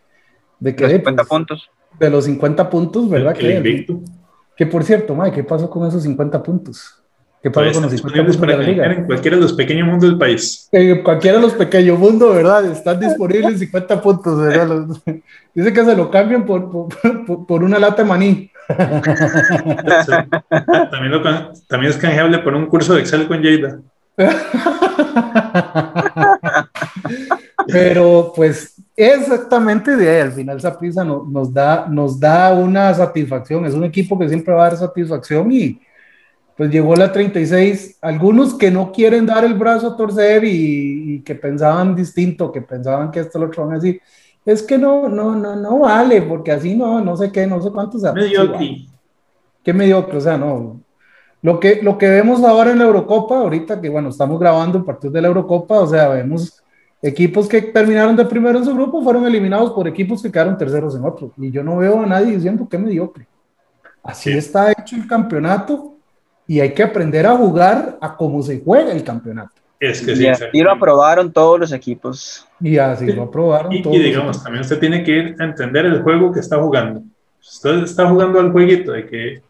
[0.60, 0.84] de que...
[0.84, 1.70] Los 50 pues, puntos.
[2.00, 3.36] De los 50 puntos, ¿verdad?
[3.40, 4.00] El, el invicto.
[4.56, 7.02] Que por cierto, Mike, ¿qué pasó con esos 50 puntos?
[7.44, 8.92] ¿Qué pasó con los 50 puntos para de la liga?
[8.92, 10.68] En cualquiera de los pequeños mundos del país.
[10.72, 12.66] En cualquiera de los pequeños mundos, ¿verdad?
[12.66, 14.68] Están disponibles 50 puntos, ¿verdad?
[14.88, 15.04] Los,
[15.54, 18.52] dice que se lo cambian por, por, por una lata de maní.
[20.90, 21.22] también, lo,
[21.68, 23.80] también es canjeable por un curso de Excel con Jada.
[27.68, 33.66] Pero pues exactamente de ahí, al final Saprissa no, nos, da, nos da una satisfacción,
[33.66, 35.80] es un equipo que siempre va a dar satisfacción y
[36.58, 41.20] pues llegó la 36, algunos que no quieren dar el brazo a torcer y, y
[41.22, 44.02] que pensaban distinto, que pensaban que esto lo otro van a decir,
[44.46, 47.72] es que no, no, no, no vale, porque así no, no sé qué, no sé
[47.72, 48.04] cuántos.
[48.14, 48.86] Mediocre.
[49.64, 50.80] Qué mediocre, o sea, no.
[51.42, 54.84] Lo que, lo que vemos ahora en la Eurocopa, ahorita que bueno, estamos grabando el
[54.84, 56.64] partido de la Eurocopa, o sea, vemos
[57.08, 60.96] equipos que terminaron de primero en su grupo fueron eliminados por equipos que quedaron terceros
[60.96, 61.32] en otro.
[61.38, 63.28] Y yo no veo a nadie diciendo que mediocre.
[64.04, 64.38] Así sí.
[64.38, 65.96] está hecho el campeonato
[66.48, 69.54] y hay que aprender a jugar a cómo se juega el campeonato.
[69.80, 72.48] Es que y sí, así lo aprobaron todos los equipos.
[72.60, 73.96] Y así lo aprobaron Y, todos.
[73.96, 77.04] y digamos, también usted tiene que ir a entender el juego que está jugando.
[77.42, 79.42] Usted está jugando al jueguito de que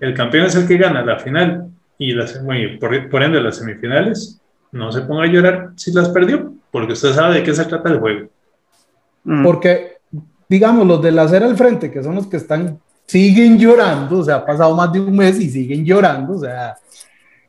[0.00, 3.56] el campeón es el que gana la final y las, bueno, por, por ende las
[3.56, 4.40] semifinales.
[4.72, 7.90] No se ponga a llorar si las perdió, porque usted sabe de qué se trata
[7.90, 8.28] el juego.
[9.22, 9.44] Mm.
[9.44, 9.98] Porque,
[10.48, 14.24] digamos, los de la acera al frente, que son los que están, siguen llorando, o
[14.24, 16.74] sea, ha pasado más de un mes y siguen llorando, o sea,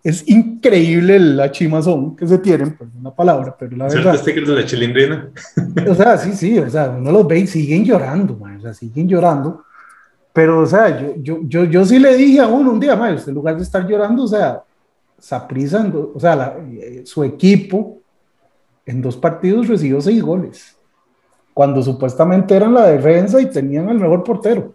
[0.03, 4.45] es increíble la chimazón que se tienen, por una palabra, pero la ¿Cierto verdad, sticker
[4.45, 5.29] de la chilindrina?
[5.89, 8.73] o sea, sí, sí, o sea, uno los ve y siguen llorando, man, o sea,
[8.73, 9.63] siguen llorando,
[10.33, 13.15] pero, o sea, yo, yo, yo, yo sí le dije a uno un día, man,
[13.15, 14.61] usted en lugar de estar llorando, o sea,
[15.17, 18.02] Saprissa, o sea, la- eh, su equipo
[18.85, 20.77] en dos partidos recibió seis goles,
[21.53, 24.73] cuando supuestamente eran la defensa y tenían al mejor portero.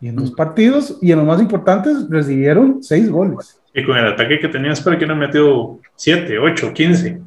[0.00, 3.60] Y en dos partidos, y en los más importantes, recibieron seis goles.
[3.74, 7.20] Y con el ataque que tenías, para que no metió 7, 8, 15.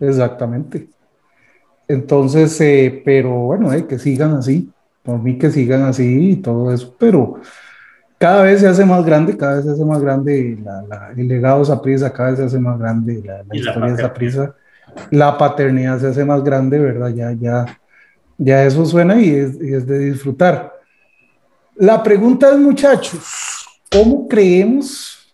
[0.00, 0.88] Exactamente.
[1.86, 4.70] Entonces, eh, pero bueno, eh, que sigan así,
[5.02, 7.40] por mí que sigan así y todo eso, pero
[8.18, 11.28] cada vez se hace más grande, cada vez se hace más grande la- la- el
[11.28, 14.08] legado de Saprissa, cada vez se hace más grande la, la historia de paternidad.
[14.08, 14.54] Saprissa,
[15.10, 17.08] la paternidad se hace más grande, ¿verdad?
[17.10, 17.80] Ya, ya,
[18.36, 20.72] ya eso suena y es, y es de disfrutar.
[21.76, 25.32] La pregunta es, muchachos, ¿cómo creemos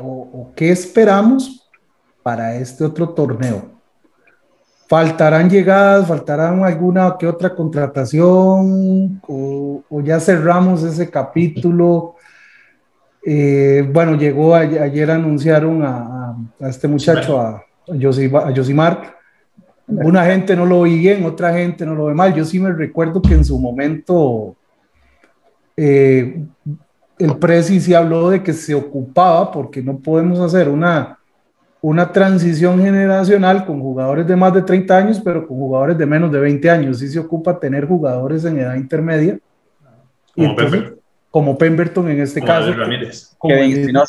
[0.00, 1.68] o, o qué esperamos
[2.22, 3.76] para este otro torneo?
[4.88, 6.06] ¿Faltarán llegadas?
[6.08, 9.20] ¿Faltarán alguna que otra contratación?
[9.28, 12.14] ¿O, o ya cerramos ese capítulo?
[13.22, 18.50] Eh, bueno, llegó a- ayer, anunciaron a, a- a este muchacho, a, a, Yosi- a
[18.50, 19.16] Yosimar.
[19.86, 22.34] Una gente no lo ve bien, otra gente no lo ve mal.
[22.34, 24.54] Yo sí me recuerdo que en su momento
[25.76, 26.44] eh,
[27.18, 31.18] el Presi sí habló de que se ocupaba porque no podemos hacer una,
[31.80, 36.30] una transición generacional con jugadores de más de 30 años, pero con jugadores de menos
[36.32, 36.98] de 20 años.
[36.98, 39.38] Sí se ocupa tener jugadores en edad intermedia.
[40.34, 41.00] Como entonces, Pemberton.
[41.30, 43.34] como Pemberton en este Como caso, David Ramírez.
[43.38, 44.02] como Kevin el,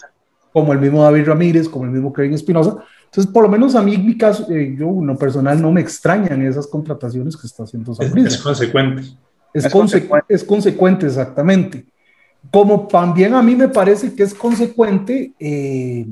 [0.51, 2.77] como el mismo David Ramírez, como el mismo Kevin Espinosa.
[3.11, 5.71] Entonces, por lo menos a mí, en mi caso, eh, yo en lo personal no
[5.71, 8.27] me extrañan esas contrataciones que está haciendo Es, Saprissa.
[8.29, 9.01] es consecuente.
[9.51, 10.33] Es, Es conse- consecuente.
[10.35, 11.85] es consecuente, exactamente.
[12.51, 16.05] Como también a mí me parece que es consecuente eh,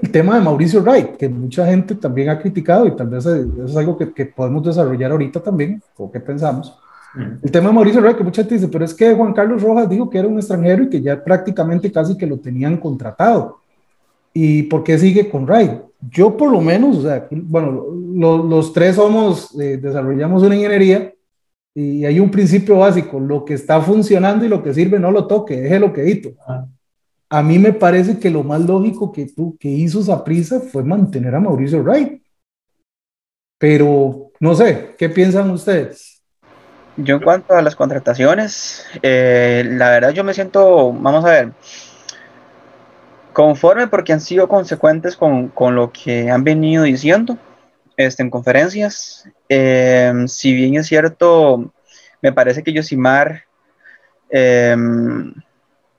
[0.00, 3.64] el tema de Mauricio Wright, que mucha gente también ha criticado y tal vez eso
[3.66, 6.78] es algo que, que podemos desarrollar ahorita también, o que pensamos.
[7.42, 9.88] El tema de Mauricio Wright, que mucha gente dice, pero es que Juan Carlos Rojas
[9.90, 13.58] dijo que era un extranjero y que ya prácticamente casi que lo tenían contratado.
[14.32, 15.72] ¿Y por qué sigue con Wright?
[16.10, 21.12] Yo por lo menos, o sea, bueno, lo- los tres somos, eh, desarrollamos una ingeniería
[21.74, 25.26] y hay un principio básico, lo que está funcionando y lo que sirve no lo
[25.26, 26.30] toque, déjelo quedito.
[26.46, 26.66] Ah.
[27.30, 31.34] A mí me parece que lo más lógico que, tú, que hizo Saprissa fue mantener
[31.34, 32.22] a Mauricio Wright.
[33.58, 36.22] Pero no sé, ¿qué piensan ustedes?
[36.96, 41.52] Yo en cuanto a las contrataciones, eh, la verdad yo me siento, vamos a ver,
[43.38, 47.38] conforme porque han sido consecuentes con, con lo que han venido diciendo
[47.96, 49.28] este, en conferencias.
[49.48, 51.72] Eh, si bien es cierto,
[52.20, 53.44] me parece que Yosimar
[54.30, 54.76] eh,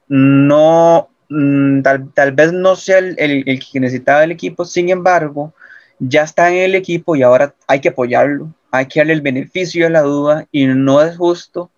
[0.07, 4.89] no, mm, tal, tal vez no sea el, el- el que necesitaba el equipo, sin
[4.89, 5.53] embargo,
[5.99, 9.85] ya está en el equipo y ahora hay que apoyarlo, hay que darle el beneficio
[9.85, 11.69] de la duda y no es justo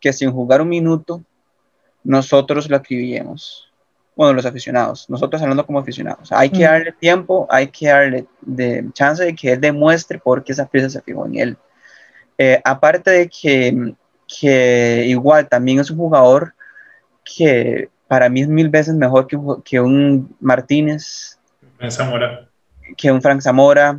[0.00, 1.22] que sin jugar un minuto
[2.04, 3.71] nosotros lo acribillemos.
[4.14, 6.30] Bueno, los aficionados, nosotros hablando como aficionados.
[6.32, 6.68] Hay que Mm.
[6.70, 10.90] darle tiempo, hay que darle de chance de que él demuestre por qué esa pieza
[10.90, 11.56] se fijó en él.
[12.36, 13.94] Eh, aparte de que,
[14.38, 16.54] que igual también es un jugador
[17.24, 21.38] que para mí es mil veces mejor que un, que un Martínez,
[21.88, 22.48] Zamora.
[22.96, 23.98] que un Frank Zamora,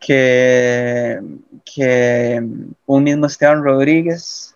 [0.00, 1.20] que,
[1.64, 2.42] que
[2.86, 4.55] un mismo Esteban Rodríguez.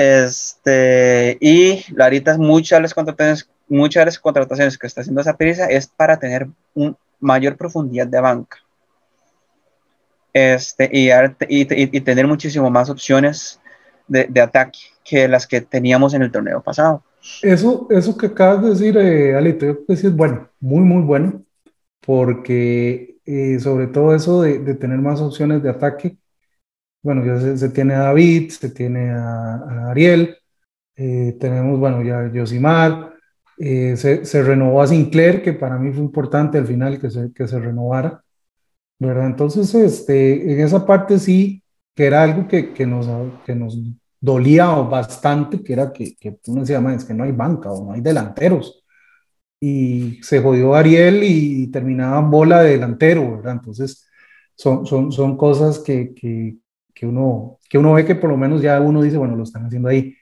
[0.00, 5.66] Este, y ahorita muchas las contrataciones, muchas de las contrataciones que está haciendo esa prisa
[5.66, 8.56] es para tener un mayor profundidad de banca.
[10.32, 13.60] Este, y, y- y tener muchísimo más opciones
[14.08, 17.02] de, de ataque que las que teníamos en el torneo pasado.
[17.42, 20.80] Eso, eso que acabas de decir, eh, Alito, yo creo que sí es bueno, muy,
[20.80, 21.42] muy bueno,
[22.00, 26.16] porque eh, sobre todo eso de, de tener más opciones de ataque,
[27.02, 30.36] bueno, ya se, se tiene a David, se tiene a, a Ariel,
[30.96, 33.14] eh, tenemos, bueno, ya a Yosimar,
[33.58, 37.32] eh, se, se renovó a Sinclair, que para mí fue importante al final que se,
[37.32, 38.22] que se renovara,
[38.98, 39.26] ¿verdad?
[39.26, 41.62] Entonces, este, en esa parte sí,
[41.94, 43.06] que era algo que, que nos,
[43.44, 43.78] que nos
[44.20, 47.92] dolía bastante, que era que, que uno decía, es que no hay banca o no
[47.92, 48.84] hay delanteros.
[49.60, 53.54] Y se jodió Ariel y terminaba bola de delantero, ¿verdad?
[53.54, 54.06] Entonces,
[54.54, 56.56] son, son, son cosas que, que,
[56.94, 59.66] que, uno, que uno ve que por lo menos ya uno dice, bueno, lo están
[59.66, 60.16] haciendo ahí.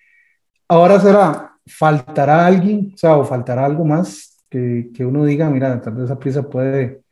[0.69, 2.93] Ahora será, ¿faltará alguien?
[2.95, 6.49] O sea, o faltará algo más que, que uno diga, mira, tal vez esa prisa
[6.49, 7.03] puede,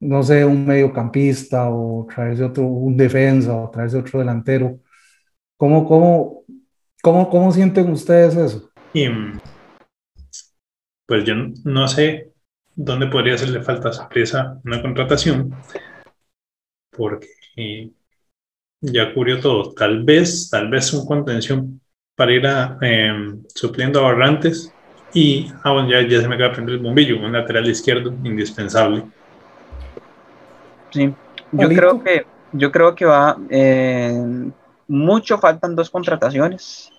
[0.00, 4.80] no sé, un mediocampista o traerse otro, un defensa o traerse otro delantero.
[5.56, 6.44] ¿Cómo, cómo,
[7.02, 8.70] cómo, cómo sienten ustedes eso?
[8.92, 9.08] Y,
[11.06, 12.32] pues yo no sé
[12.74, 15.54] dónde podría hacerle falta a prisa una contratación,
[16.90, 17.28] porque
[18.80, 19.72] ya cubrió todo.
[19.72, 21.80] Tal vez, tal vez un contención
[22.14, 24.72] para ir a, em, supliendo a Barrantes
[25.12, 28.12] y ah, bueno, ya, ya se me acaba de prender el bombillo, un lateral izquierdo
[28.24, 29.04] indispensable.
[30.90, 31.14] Sí,
[31.52, 34.50] yo creo que yo creo que va eh,
[34.88, 36.90] mucho faltan dos contrataciones.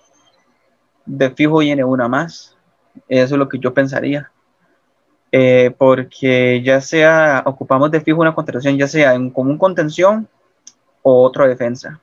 [1.04, 2.56] De fijo viene una más.
[3.08, 4.30] Eso es lo que yo pensaría.
[5.32, 10.28] Eh, porque ya sea ocupamos de fijo una contratación, ya sea en común contención
[11.10, 12.00] o otra defensa,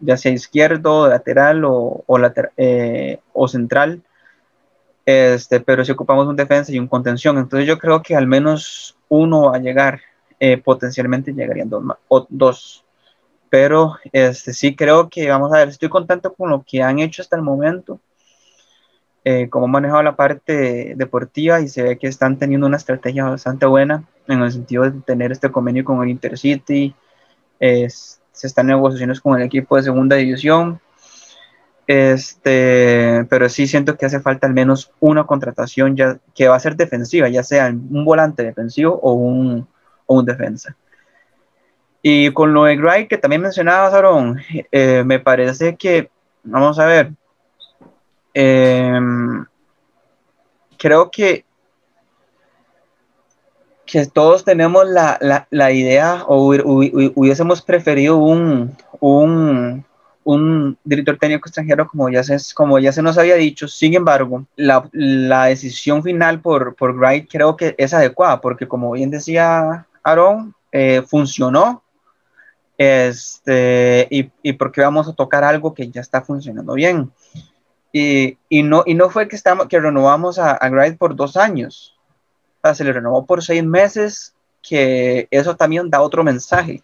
[0.00, 2.18] ya sea izquierdo, lateral o, o,
[2.58, 4.02] eh, o central.
[5.06, 8.98] Este, pero si ocupamos un defensa y un contención, entonces yo creo que al menos
[9.08, 10.00] uno va a llegar,
[10.38, 12.84] eh, potencialmente llegarían dos, o dos.
[13.48, 17.22] Pero este, sí creo que, vamos a ver, estoy contento con lo que han hecho
[17.22, 17.98] hasta el momento,
[19.24, 23.24] eh, cómo han manejado la parte deportiva y se ve que están teniendo una estrategia
[23.24, 26.94] bastante buena en el sentido de tener este convenio con el Intercity,
[27.58, 30.80] se están negociaciones con el equipo de segunda división,
[31.88, 36.60] este, pero sí siento que hace falta al menos una contratación ya, que va a
[36.60, 39.66] ser defensiva, ya sea un volante defensivo o un,
[40.06, 40.76] o un defensa.
[42.02, 44.38] Y con lo de Gray, que también mencionaba Aaron,
[44.70, 46.10] eh, me parece que,
[46.44, 47.12] vamos a ver,
[48.34, 49.44] em,
[50.78, 51.44] creo que,
[53.90, 56.48] que todos tenemos la, la, la idea o
[57.16, 59.82] hubiésemos preferido un, un,
[60.24, 63.66] un director técnico extranjero, como ya se, como ya se nos había dicho.
[63.66, 68.92] Sin embargo, la, la decisión final por, por Wright creo que es adecuada, porque como
[68.92, 71.82] bien decía Aaron, eh, funcionó.
[72.76, 77.10] Este, y, y porque vamos a tocar algo que ya está funcionando bien.
[77.90, 81.38] Y, y, no, y no fue que, estamos, que renovamos a, a Wright por dos
[81.38, 81.97] años,
[82.74, 86.82] se le renovó por seis meses, que eso también da otro mensaje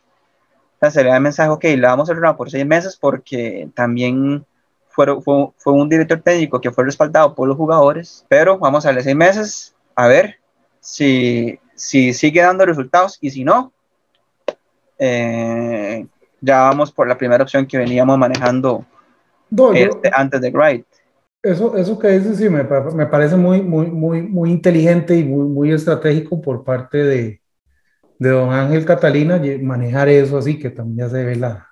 [0.91, 4.45] se le da el mensaje, ok, le vamos a renovar por seis meses porque también
[4.89, 8.89] fue, fue, fue, un director técnico que fue respaldado por los jugadores, pero vamos a
[8.89, 10.39] darle seis meses a ver
[10.81, 13.73] si, si sigue dando resultados y si no,
[14.99, 16.07] eh,
[16.41, 18.85] ya vamos por la primera opción que veníamos manejando
[19.75, 20.87] este, antes de Wright.
[21.45, 25.47] Eso, eso que dices sí me, me, parece muy, muy, muy, muy inteligente y muy,
[25.47, 27.43] muy estratégico por parte de,
[28.19, 31.69] de don Ángel Catalina manejar eso así, que también ya se ve la,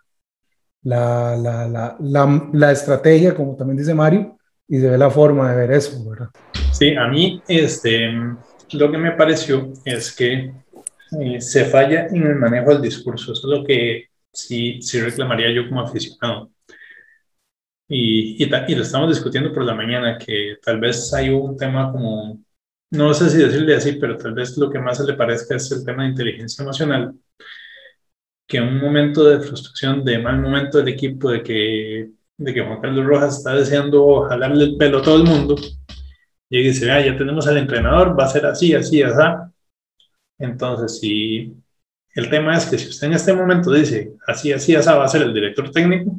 [0.83, 4.37] la, la, la, la, estrategia, como también dice Mario,
[4.69, 6.29] y se ve la forma de ver eso, ¿verdad?
[6.71, 8.11] Sí, a mí este,
[8.73, 10.53] lo que me pareció es que
[11.19, 15.51] eh, se falla en el manejo del discurso, eso es lo que sí, sí reclamaría
[15.51, 16.52] yo como aficionado.
[17.95, 22.41] Y, lo estamos discutiendo por la mañana, que tal vez hay un tema como
[22.91, 25.71] no sé si decirle así, pero tal vez lo que más se le parezca es
[25.73, 27.15] el tema de inteligencia emocional,
[28.47, 32.81] que un momento de frustración, de mal momento del equipo, de que, de que Juan
[32.81, 35.57] Carlos Rojas está deseando jalarle el pelo a todo el mundo,
[36.51, 39.23] y dice, ah, ya tenemos al entrenador, va a ser así, así, así.
[40.39, 41.55] Entonces, si
[42.15, 45.09] el tema es que si usted en este momento dice, así, así, así, va a
[45.09, 46.15] ser el director técnico,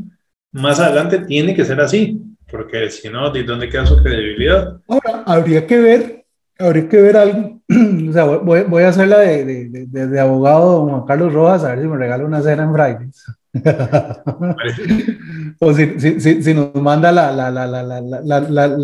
[0.53, 4.79] más adelante tiene que ser así, porque si no, ¿de dónde queda su credibilidad?
[4.87, 6.23] Ahora, habría que ver
[6.59, 7.59] habría que ver algo.
[8.09, 11.63] o sea, voy, voy a hacer la de, de, de, de, abogado Juan Carlos Rojas,
[11.63, 13.23] a ver si me regala una cena en Fridays.
[15.59, 18.77] o si, si, si, nos manda la, la, la,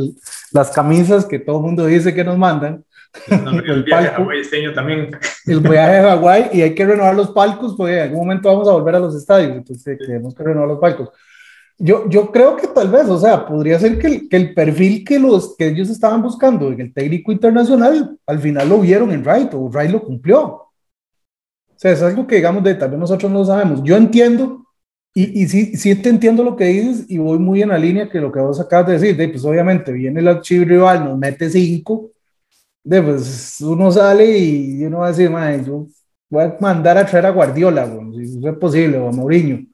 [0.51, 2.83] las camisas que todo el mundo dice que nos mandan.
[3.27, 5.09] el, viaje a Hawái este año también.
[5.47, 8.67] El viaje a Hawái y hay que renovar los palcos porque en algún momento vamos
[8.67, 11.09] a volver a los estadios, entonces tenemos que renovar los palcos.
[11.81, 15.05] Yo, yo creo que tal vez, o sea, podría ser que el, que el perfil
[15.05, 19.21] que, los, que ellos estaban buscando en el técnico internacional, al final lo vieron en
[19.23, 20.39] Wright o Wright lo cumplió.
[20.45, 20.69] O
[21.77, 23.81] sea, es algo que, digamos, de vez nosotros no sabemos.
[23.81, 24.65] Yo entiendo,
[25.13, 28.09] y, y sí, sí te entiendo lo que dices, y voy muy en la línea
[28.09, 31.49] que lo que vos acabas de decir, de, pues obviamente viene el archivo nos mete
[31.49, 32.11] cinco,
[32.83, 35.31] de, pues uno sale y uno va a decir,
[35.65, 35.87] yo
[36.29, 39.68] voy a mandar a traer a Guardiola, bueno, si es posible, o a Mourinho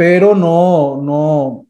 [0.00, 1.66] pero no, no,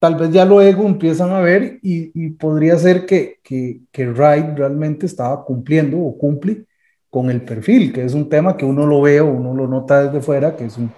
[0.00, 4.56] tal vez ya luego empiezan a ver y, y podría ser que, que, que Wright
[4.56, 6.64] realmente estaba cumpliendo o cumple
[7.08, 10.02] con el perfil, que es un tema que uno lo ve o uno lo nota
[10.02, 10.90] desde fuera, que es un,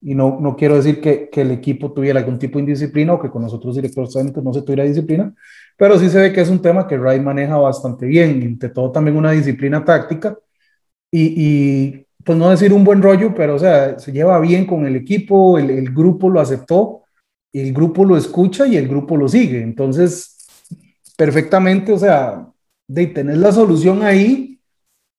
[0.00, 3.20] y no, no quiero decir que, que el equipo tuviera algún tipo de indisciplina o
[3.20, 5.34] que con nosotros directores técnicos no se tuviera disciplina,
[5.76, 8.92] pero sí se ve que es un tema que Wright maneja bastante bien, entre todo
[8.92, 10.38] también una disciplina táctica
[11.10, 14.86] y, y pues no decir un buen rollo, pero o sea, se lleva bien con
[14.86, 17.02] el equipo, el, el grupo lo aceptó,
[17.52, 19.62] el grupo lo escucha y el grupo lo sigue.
[19.62, 20.46] Entonces,
[21.16, 22.48] perfectamente, o sea,
[22.88, 24.58] de tener la solución ahí,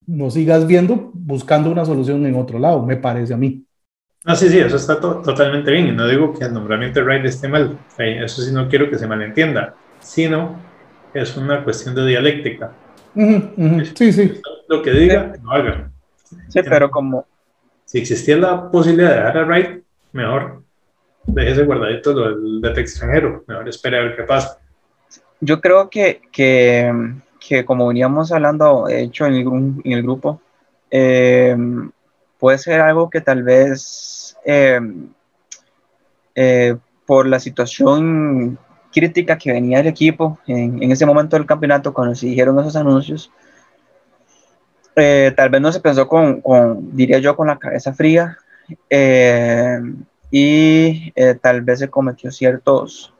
[0.07, 3.65] no sigas viendo, buscando una solución en otro lado, me parece a mí.
[4.25, 5.87] No, sí, sí, eso está to totalmente bien.
[5.87, 7.77] Y no digo que el nombramiento de Wright esté mal.
[7.97, 10.59] Eso sí no quiero que se malentienda, sino
[11.13, 12.71] es una cuestión de dialéctica.
[13.13, 13.93] Uh -huh, uh -huh.
[13.95, 14.41] Sí, sí.
[14.67, 15.91] Lo que diga, no haga.
[16.49, 17.25] Sí, pero como...
[17.85, 20.65] Si existía la posibilidad de dejar a Wright, mejor
[21.27, 23.43] déjese guardadito lo del extranjero.
[23.47, 24.59] Mejor espere a ver qué pasa.
[25.41, 26.91] Yo creo que, que,
[27.39, 29.47] que como veníamos hablando, de hecho, en el,
[29.83, 30.41] en el grupo,
[30.89, 31.55] eh,
[32.39, 34.79] puede ser algo que tal vez eh,
[36.35, 36.75] eh,
[37.05, 38.57] por la situación
[38.93, 42.77] crítica que venía del equipo en, en, ese momento del campeonato, cuando se dijeron esos
[42.77, 43.29] anuncios,
[44.95, 48.37] eh, tal vez no se pensó con, con, diría yo, con la cabeza fría
[48.89, 49.79] eh,
[50.31, 53.11] y eh, tal vez se cometió ciertos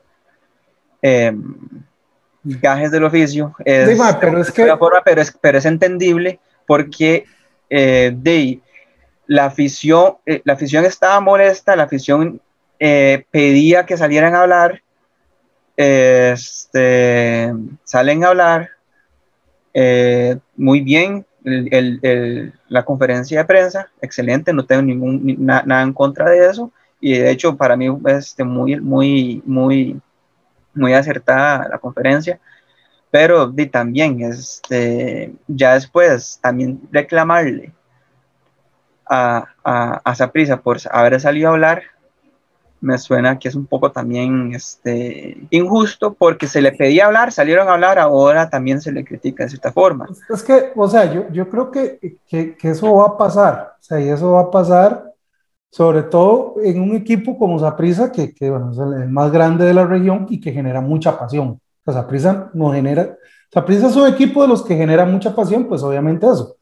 [2.42, 3.54] gajes del oficio.
[3.64, 4.66] Es, pero, es que...
[4.76, 7.26] forma, pero, es, pero es entendible porque
[7.68, 8.60] de
[9.26, 12.40] la afición, la afición estaba molesta, la afición
[12.78, 14.82] pedía que salieran a hablar,
[15.76, 17.52] este,
[17.84, 18.70] salen a hablar
[20.56, 25.62] muy bien, el, el, el, la conferencia de prensa, excelente, no tengo ningún, ni, na,
[25.64, 26.70] nada en contra de eso,
[27.00, 30.00] y de hecho para mí es este, muy, muy, muy,
[30.74, 32.38] muy acertada la conferencia,
[33.10, 37.72] pero y también, este, ya después, también reclamarle
[39.08, 41.82] a, a, a Saprisa por haber salido a hablar,
[42.86, 47.68] me suena que es un poco también este, injusto porque se le pedía hablar, salieron
[47.68, 50.06] a hablar, ahora también se le critica de cierta forma.
[50.32, 53.82] Es que, o sea, yo, yo creo que, que, que eso va a pasar, o
[53.82, 55.12] sea, y eso va a pasar
[55.70, 59.74] sobre todo en un equipo como Saprisa, que, que bueno, es el más grande de
[59.74, 61.60] la región y que genera mucha pasión.
[61.84, 63.16] O sea, Saprisa no genera,
[63.52, 66.56] Saprisa es un equipo de los que genera mucha pasión, pues obviamente eso.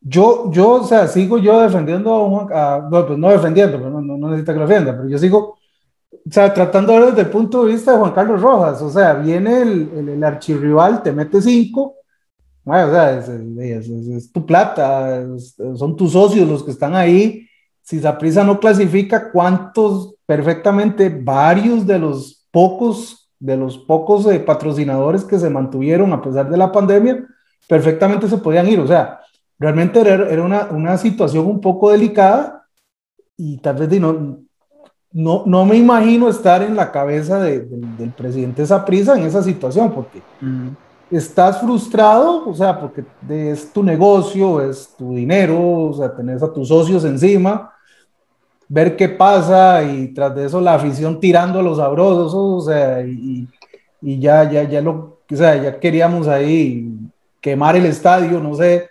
[0.00, 4.16] Yo, yo, o sea, sigo yo defendiendo a, a no, pues no defendiendo, no, no,
[4.16, 5.59] no necesita que lo defienda, pero yo sigo
[6.26, 9.14] o sea, tratando ver desde el punto de vista de Juan Carlos Rojas, o sea,
[9.14, 11.96] viene el, el, el archirrival, te mete cinco,
[12.62, 15.26] bueno, o sea, es, es, es, es tu plata,
[15.76, 17.46] son tus socios los que están ahí.
[17.82, 25.24] Si Zaprisa no clasifica, ¿cuántos perfectamente, varios de los pocos, de los pocos eh, patrocinadores
[25.24, 27.26] que se mantuvieron a pesar de la pandemia,
[27.66, 28.78] perfectamente se podían ir?
[28.78, 29.20] O sea,
[29.58, 32.68] realmente era, era una, una situación un poco delicada
[33.36, 34.38] y tal vez no,
[35.12, 39.42] no, no me imagino estar en la cabeza de, de, del presidente Zaprisa en esa
[39.42, 40.68] situación, porque mm.
[41.10, 46.52] estás frustrado, o sea, porque es tu negocio, es tu dinero, o sea, tenés a
[46.52, 47.72] tus socios encima,
[48.68, 53.02] ver qué pasa y tras de eso la afición tirando a los sabrosos, o sea,
[53.02, 53.48] y,
[54.00, 56.88] y ya, ya, ya lo, o sea, ya queríamos ahí
[57.40, 58.88] quemar el estadio, no sé,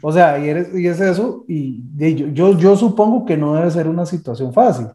[0.00, 3.54] o sea, y, eres, y es eso, y, y yo, yo, yo supongo que no
[3.54, 4.88] debe ser una situación fácil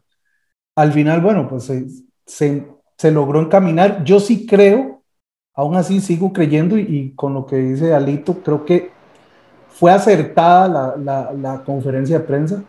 [0.78, 2.62] al final, bueno, pues se,
[2.96, 4.04] se, logró encaminar.
[4.04, 5.02] Yo sí creo,
[5.52, 8.92] aún así sigo creyendo y, con lo que dice Alito, creo que
[9.70, 12.62] fue acertada la, la, conferencia de prensa,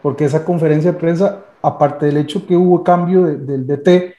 [0.00, 4.14] porque esa conferencia de prensa, aparte del hecho que hubo cambio de, del DT,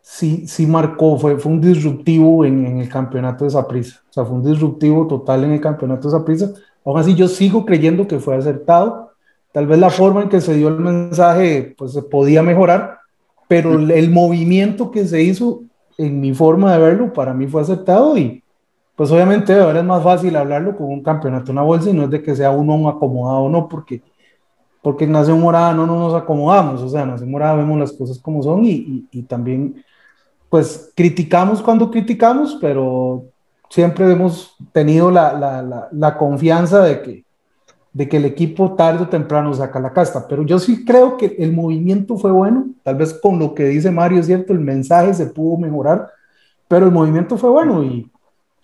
[0.00, 4.00] sí, sí marcó, fue, fue un disruptivo en, en el campeonato de Saprissa.
[4.10, 6.52] O sea, fue un disruptivo total en el campeonato de Saprissa.
[6.84, 9.09] Aún así, yo sigo creyendo que fue acertado
[9.52, 12.98] Tal vez la forma en que se dio el mensaje pues se podía mejorar,
[13.48, 15.62] pero el, el movimiento que se hizo,
[15.98, 18.42] en mi forma de verlo, para mí fue aceptado y
[18.94, 22.10] pues obviamente ahora es más fácil hablarlo con un campeonato, una bolsa y no es
[22.10, 24.02] de que sea uno un acomodado o no, porque,
[24.82, 27.92] porque en Nación Morada no, no nos acomodamos, o sea, en Nación Morada vemos las
[27.92, 29.82] cosas como son y, y, y también
[30.50, 33.24] pues criticamos cuando criticamos, pero
[33.70, 37.24] siempre hemos tenido la, la, la, la confianza de que
[37.92, 41.36] de que el equipo tarde o temprano saca la casta, pero yo sí creo que
[41.38, 45.12] el movimiento fue bueno, tal vez con lo que dice Mario es cierto, el mensaje
[45.14, 46.08] se pudo mejorar,
[46.68, 48.08] pero el movimiento fue bueno y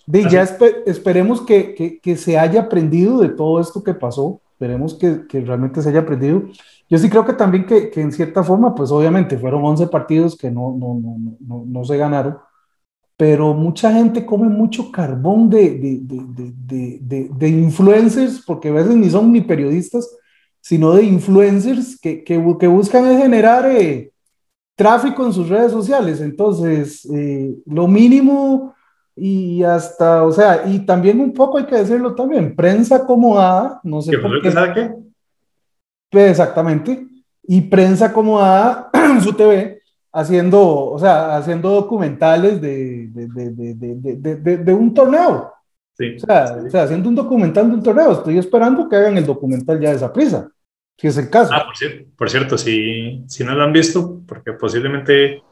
[0.06, 4.40] de, ya esper, esperemos que, que, que, se haya aprendido de todo esto que pasó.
[4.52, 6.44] Esperemos que, que, realmente se haya aprendido.
[6.88, 10.36] Yo sí creo que también que, que en cierta forma, pues obviamente fueron 11 partidos
[10.36, 12.38] que no, no, no, no, no se ganaron,
[13.16, 16.00] pero mucha gente come mucho carbón de, de,
[17.00, 20.08] de, de, influencers, porque a veces ni son ni periodistas,
[20.60, 24.12] sino de influencers que, que, que buscan generar eh,
[24.74, 26.20] tráfico en sus redes sociales.
[26.20, 28.74] Entonces, eh, lo mínimo
[29.16, 34.02] y hasta, o sea, y también un poco hay que decirlo también, prensa acomodada, no
[34.02, 34.52] sé por qué.
[34.52, 34.94] ¿Sabe qué?
[36.10, 37.06] Pues, exactamente,
[37.42, 38.90] y prensa acomodada,
[39.22, 39.75] su TV,
[40.16, 45.52] haciendo, o sea, haciendo documentales de, de, de, de un torneo.
[45.92, 48.12] Sí, o, sea, o, sea, haciendo un documental de un torneo.
[48.12, 50.48] Estoy esperando que hagan el documental ya de esa prisa,
[50.96, 51.52] si es el caso.
[51.54, 55.42] Ah, por cierto, por cierto si, si no lo han visto, porque posiblemente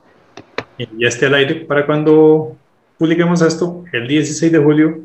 [0.79, 2.57] ya esté al aire para cuando
[2.99, 5.01] publiquemos esto, el 16 de julio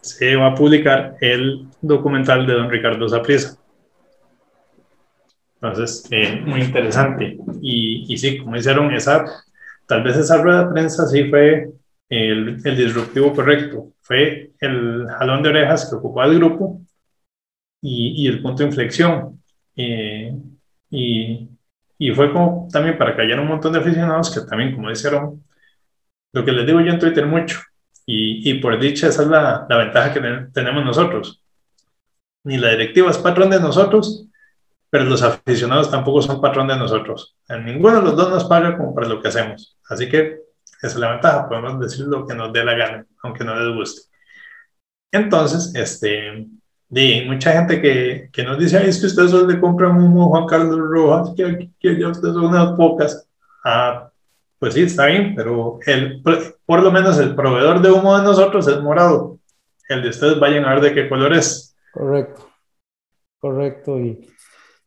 [0.00, 3.58] se va a publicar el documental de don Ricardo Zapriesa.
[5.64, 7.38] Entonces, eh, muy interesante.
[7.62, 9.24] Y, y, sí, como hicieron esa,
[9.86, 11.70] tal vez esa rueda de prensa sí fue
[12.08, 13.92] el, el, disruptivo correcto.
[14.02, 16.82] Fue el jalón de orejas que ocupó el grupo
[17.80, 19.42] y, y el punto de inflexión.
[19.76, 20.34] Eh,
[20.90, 21.48] y,
[21.98, 25.42] y, fue como también para callar un montón de aficionados que también, como dijeron,
[26.32, 27.60] lo que les digo yo en Twitter mucho,
[28.06, 30.20] y, y por dicha esa es la, la ventaja que
[30.52, 31.42] tenemos nosotros.
[32.44, 34.28] Ni la directiva es patrón de nosotros,
[34.94, 37.36] pero los aficionados tampoco son patrón de nosotros.
[37.48, 39.76] En ninguno de los dos nos paga como para lo que hacemos.
[39.90, 40.38] Así que
[40.80, 43.76] esa es la ventaja, podemos decir lo que nos dé la gana, aunque no les
[43.76, 44.02] guste.
[45.10, 46.46] Entonces, este,
[46.88, 50.46] de mucha gente que, que nos dice, es que ustedes solo le compran humo Juan
[50.46, 53.28] Carlos Rojas, que, que ya ustedes son unas pocas.
[53.64, 54.12] Ah,
[54.60, 56.22] pues sí, está bien, pero el,
[56.64, 59.40] por lo menos el proveedor de humo de nosotros es morado.
[59.88, 61.74] El de ustedes vayan a ver de qué color es.
[61.92, 62.48] Correcto,
[63.40, 63.98] correcto.
[63.98, 64.33] Y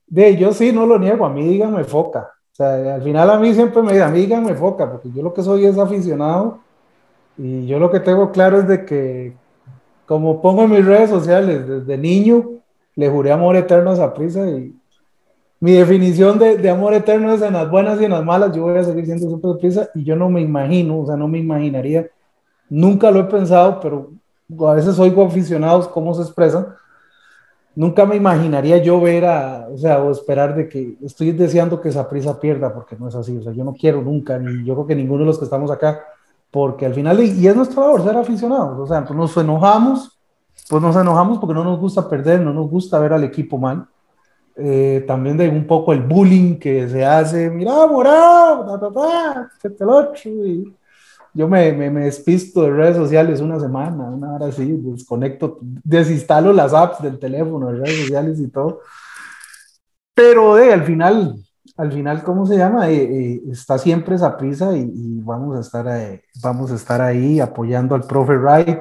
[0.08, 2.32] de yo sí, no lo niego, a mí díganme foca.
[2.54, 5.44] O sea, al final a mí siempre me digan, díganme foca, porque yo lo que
[5.44, 6.60] soy es aficionado
[7.38, 9.34] y yo lo que tengo claro es de que,
[10.06, 12.50] como pongo en mis redes sociales, desde niño
[12.96, 14.76] le juré amor eterno a esa prisa y
[15.60, 18.64] mi definición de, de, amor eterno es en las buenas y en las malas, yo
[18.64, 21.40] voy a seguir siendo súper prisa y yo no me imagino, o sea, no me
[21.40, 22.10] imaginaría,
[22.70, 24.12] nunca lo he pensado, pero
[24.68, 26.68] a veces oigo aficionados cómo se expresan
[27.78, 31.90] nunca me imaginaría yo ver a, o sea, o esperar de que estoy deseando que
[31.90, 34.74] esa prisa pierda, porque no es así, o sea, yo no quiero nunca, ni yo
[34.74, 36.04] creo que ninguno de los que estamos acá,
[36.50, 40.20] porque al final, y es nuestro labor ser aficionados, o sea, pues nos enojamos,
[40.68, 43.88] pues nos enojamos porque no nos gusta perder, no nos gusta ver al equipo mal.
[44.60, 50.12] Eh, también de un poco el bullying que se hace, mira, morado, ta, ta, ta,
[50.26, 50.74] y
[51.38, 56.52] yo me, me, me, despisto de redes sociales una semana, una hora así, desconecto, desinstalo
[56.52, 58.82] las apps del teléfono, de redes sociales y todo.
[60.16, 61.36] Pero de, al final,
[61.78, 62.90] al final, ¿cómo se llama?
[62.90, 67.02] Eh, eh, está siempre esa prisa y, y vamos, a estar ahí, vamos a estar
[67.02, 68.80] ahí apoyando al profe Wright,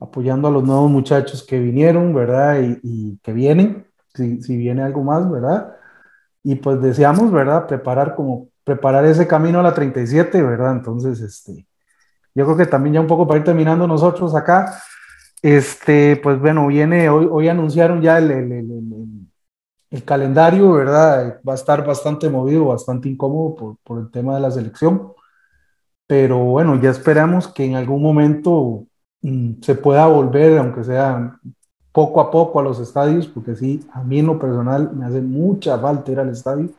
[0.00, 2.60] apoyando a los nuevos muchachos que vinieron, ¿verdad?
[2.60, 5.76] Y, y que vienen, si, si, viene algo más, ¿verdad?
[6.42, 7.66] Y pues deseamos, ¿verdad?
[7.68, 10.72] Preparar como, preparar ese camino a la 37, ¿verdad?
[10.72, 11.66] Entonces, este,
[12.34, 14.82] yo creo que también ya un poco para ir terminando nosotros acá,
[15.42, 19.28] este, pues bueno, viene, hoy, hoy anunciaron ya el, el, el,
[19.90, 21.40] el, calendario, ¿verdad?
[21.46, 25.12] Va a estar bastante movido, bastante incómodo por, por el tema de la selección,
[26.06, 28.86] pero bueno, ya esperamos que en algún momento
[29.22, 31.38] mmm, se pueda volver, aunque sea
[31.92, 35.20] poco a poco a los estadios, porque sí, a mí en lo personal me hace
[35.20, 36.70] mucha falta ir al estadio.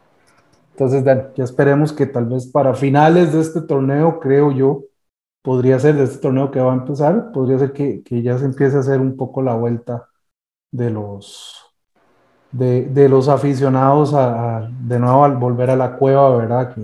[0.72, 4.84] Entonces, ya esperemos que tal vez para finales de este torneo, creo yo,
[5.46, 8.46] podría ser de este torneo que va a empezar, podría ser que, que ya se
[8.46, 10.10] empiece a hacer un poco la vuelta
[10.72, 11.56] de los,
[12.52, 16.76] de, de los aficionados a, a, de nuevo al volver a la cueva, ¿verdad?
[16.76, 16.82] Que,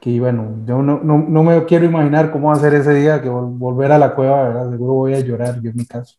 [0.00, 3.22] que bueno, yo no, no, no, me quiero imaginar cómo va a ser ese día
[3.22, 4.70] que volver a la cueva, ¿verdad?
[4.70, 6.16] Seguro voy a llorar, yo en mi caso.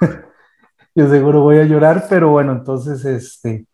[0.94, 3.66] yo seguro voy a llorar, pero bueno, entonces, este,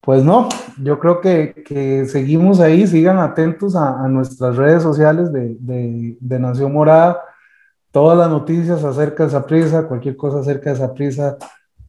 [0.00, 0.48] pues no,
[0.82, 6.38] yo creo que, que seguimos ahí, sigan atentos a, nuestras redes sociales de, de, de,
[6.38, 7.20] Nación Morada,
[7.90, 11.36] todas las noticias acerca de esa prisa, cualquier cosa acerca de esa prisa,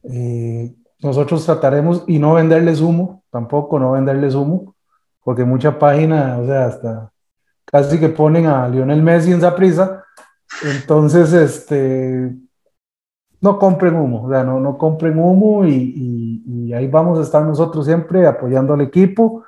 [0.04, 4.74] eh, nosotros trataremos y no venderles humo, tampoco no venderles humo,
[5.24, 7.12] porque mucha página, o sea, hasta
[7.64, 10.04] casi que ponen a Lionel Messi en esa prisa,
[10.62, 12.34] entonces, este,
[13.42, 17.84] no compren humo, o sea, no, no compren humo y, ahí vamos a estar nosotros
[17.84, 19.44] siempre apoyando al equipo,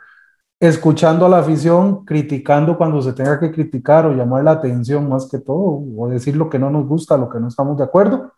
[0.60, 5.26] escuchando a la afición, criticando cuando se tenga que criticar o llamar la atención más
[5.30, 8.34] que todo, o decir lo que no nos gusta, lo que no estamos de acuerdo,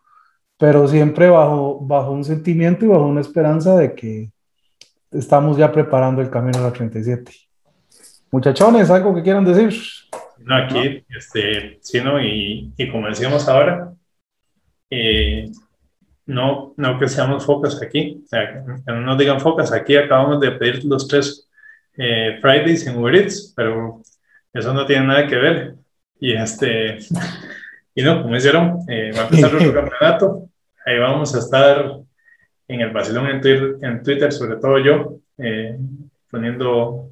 [0.57, 4.31] pero siempre bajo, bajo un sentimiento y bajo una esperanza de que
[5.11, 7.29] estamos ya preparando el camino a la 37.
[8.31, 9.77] Muchachones, ¿algo que quieran decir?
[10.37, 12.21] No, aquí, este, sí, ¿no?
[12.21, 13.91] Y, y como decíamos ahora,
[14.89, 15.49] eh,
[16.25, 20.39] no, no que seamos focas aquí, o sea, que no nos digan focas, aquí acabamos
[20.41, 21.47] de pedir los tres
[21.97, 24.01] eh, Fridays en Uber Eats, pero
[24.53, 25.75] eso no tiene nada que ver.
[26.19, 26.99] Y este,
[27.95, 30.49] y no, como hicieron, eh, va a empezar otro campeonato,
[30.85, 31.99] ahí vamos a estar
[32.67, 35.77] en el vacilón en Twitter, en Twitter sobre todo yo, eh,
[36.29, 37.11] poniendo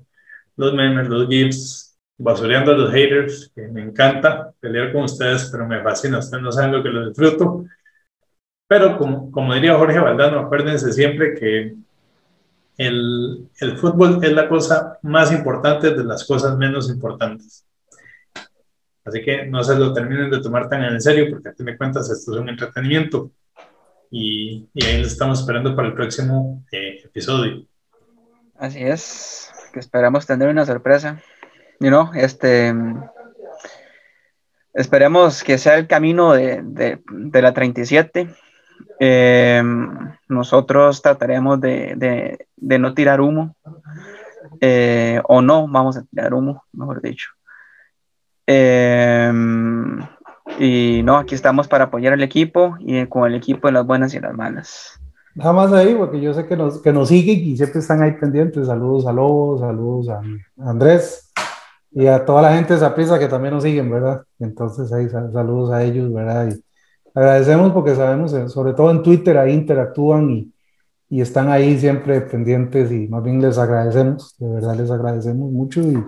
[0.58, 5.68] los memes, los gifs, basureando a los haters, que me encanta pelear con ustedes, pero
[5.68, 7.66] me fascina, ustedes no saben lo que lo disfruto.
[8.68, 11.76] Pero como, como diría Jorge Valdano, acuérdense siempre que
[12.78, 17.66] el, el, fútbol es la cosa más importante de las cosas menos importantes.
[19.06, 21.78] Así que no se lo terminen de tomar tan en serio, porque a fin de
[21.78, 23.32] cuentas esto es un entretenimiento.
[24.10, 27.66] Y, y ahí les estamos esperando para el próximo eh, episodio.
[28.56, 31.22] Así es, que esperamos tener una sorpresa.
[31.80, 32.74] You know, este,
[34.74, 38.30] esperemos que sea el camino de, de, de la 37
[39.00, 39.62] eh,
[40.28, 43.56] nosotros trataremos de, de, no tirar humo,
[44.62, 47.30] eh, o no vamos a tirar humo, mejor dicho.
[48.48, 49.32] Eh,
[50.60, 54.14] y no, aquí estamos para apoyar al equipo y con el equipo en las buenas
[54.14, 55.00] y las malas.
[55.34, 58.14] Nada más ahí, porque yo sé que nos, que nos siguen y siempre están ahí
[58.14, 58.68] pendientes.
[58.68, 60.22] Saludos a Lobo, saludos a
[60.58, 61.34] Andrés
[61.96, 64.24] y a toda la gente de Zaprisa que también nos siguen, ¿verdad?
[64.38, 66.50] Entonces ahí saludos a ellos, ¿verdad?
[66.50, 66.62] Y,
[67.18, 70.54] agradecemos porque sabemos, eh, sobre todo en Twitter, ahí interactúan y,
[71.10, 75.80] y, están ahí siempre pendientes y más bien les agradecemos, de verdad les agradecemos mucho
[75.82, 76.04] y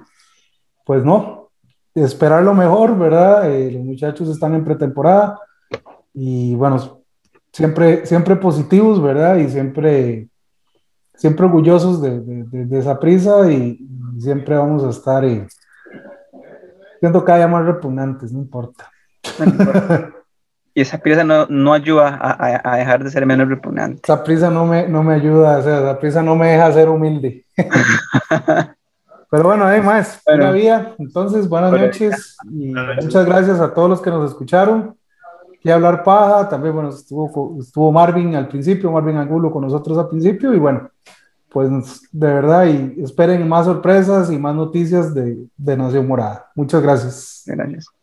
[0.86, 1.52] pues no,
[1.96, 3.50] esperar lo mejor, ¿verdad?
[3.50, 5.40] Eh, los muchachos están en pretemporada
[6.14, 7.02] y bueno,
[7.54, 9.38] siempre, siempre positivos, ¿verdad?
[9.38, 10.28] Y siempre,
[11.16, 13.88] siempre orgullosos de, de, de esa prisa y,
[14.20, 15.48] siempre vamos a estar eh,
[17.00, 18.92] siento cada día más repugnantes, no importa.
[19.40, 20.12] No importa.
[20.74, 24.02] Y esa prisa no, no ayuda a, a, dejar de ser menos repugnante.
[24.04, 26.88] Esa prisa no me, no me ayuda, o sea, esa prisa no me deja ser
[26.88, 27.46] humilde.
[29.30, 30.94] Pero bueno, hay más, bueno, vía.
[31.00, 34.96] Entonces, buenas bueno, noches y muchas gracias a todos los que nos escucharon.
[35.64, 40.08] Y hablar paja, también, bueno, estuvo, estuvo Marvin al principio, Marvin Angulo con nosotros al
[40.08, 40.92] principio, y bueno,
[41.50, 41.70] pues
[42.12, 46.52] de verdad, y esperen más sorpresas y más noticias de, de Nación Morada.
[46.56, 47.44] Muchas gracias.
[47.46, 47.97] Gracias.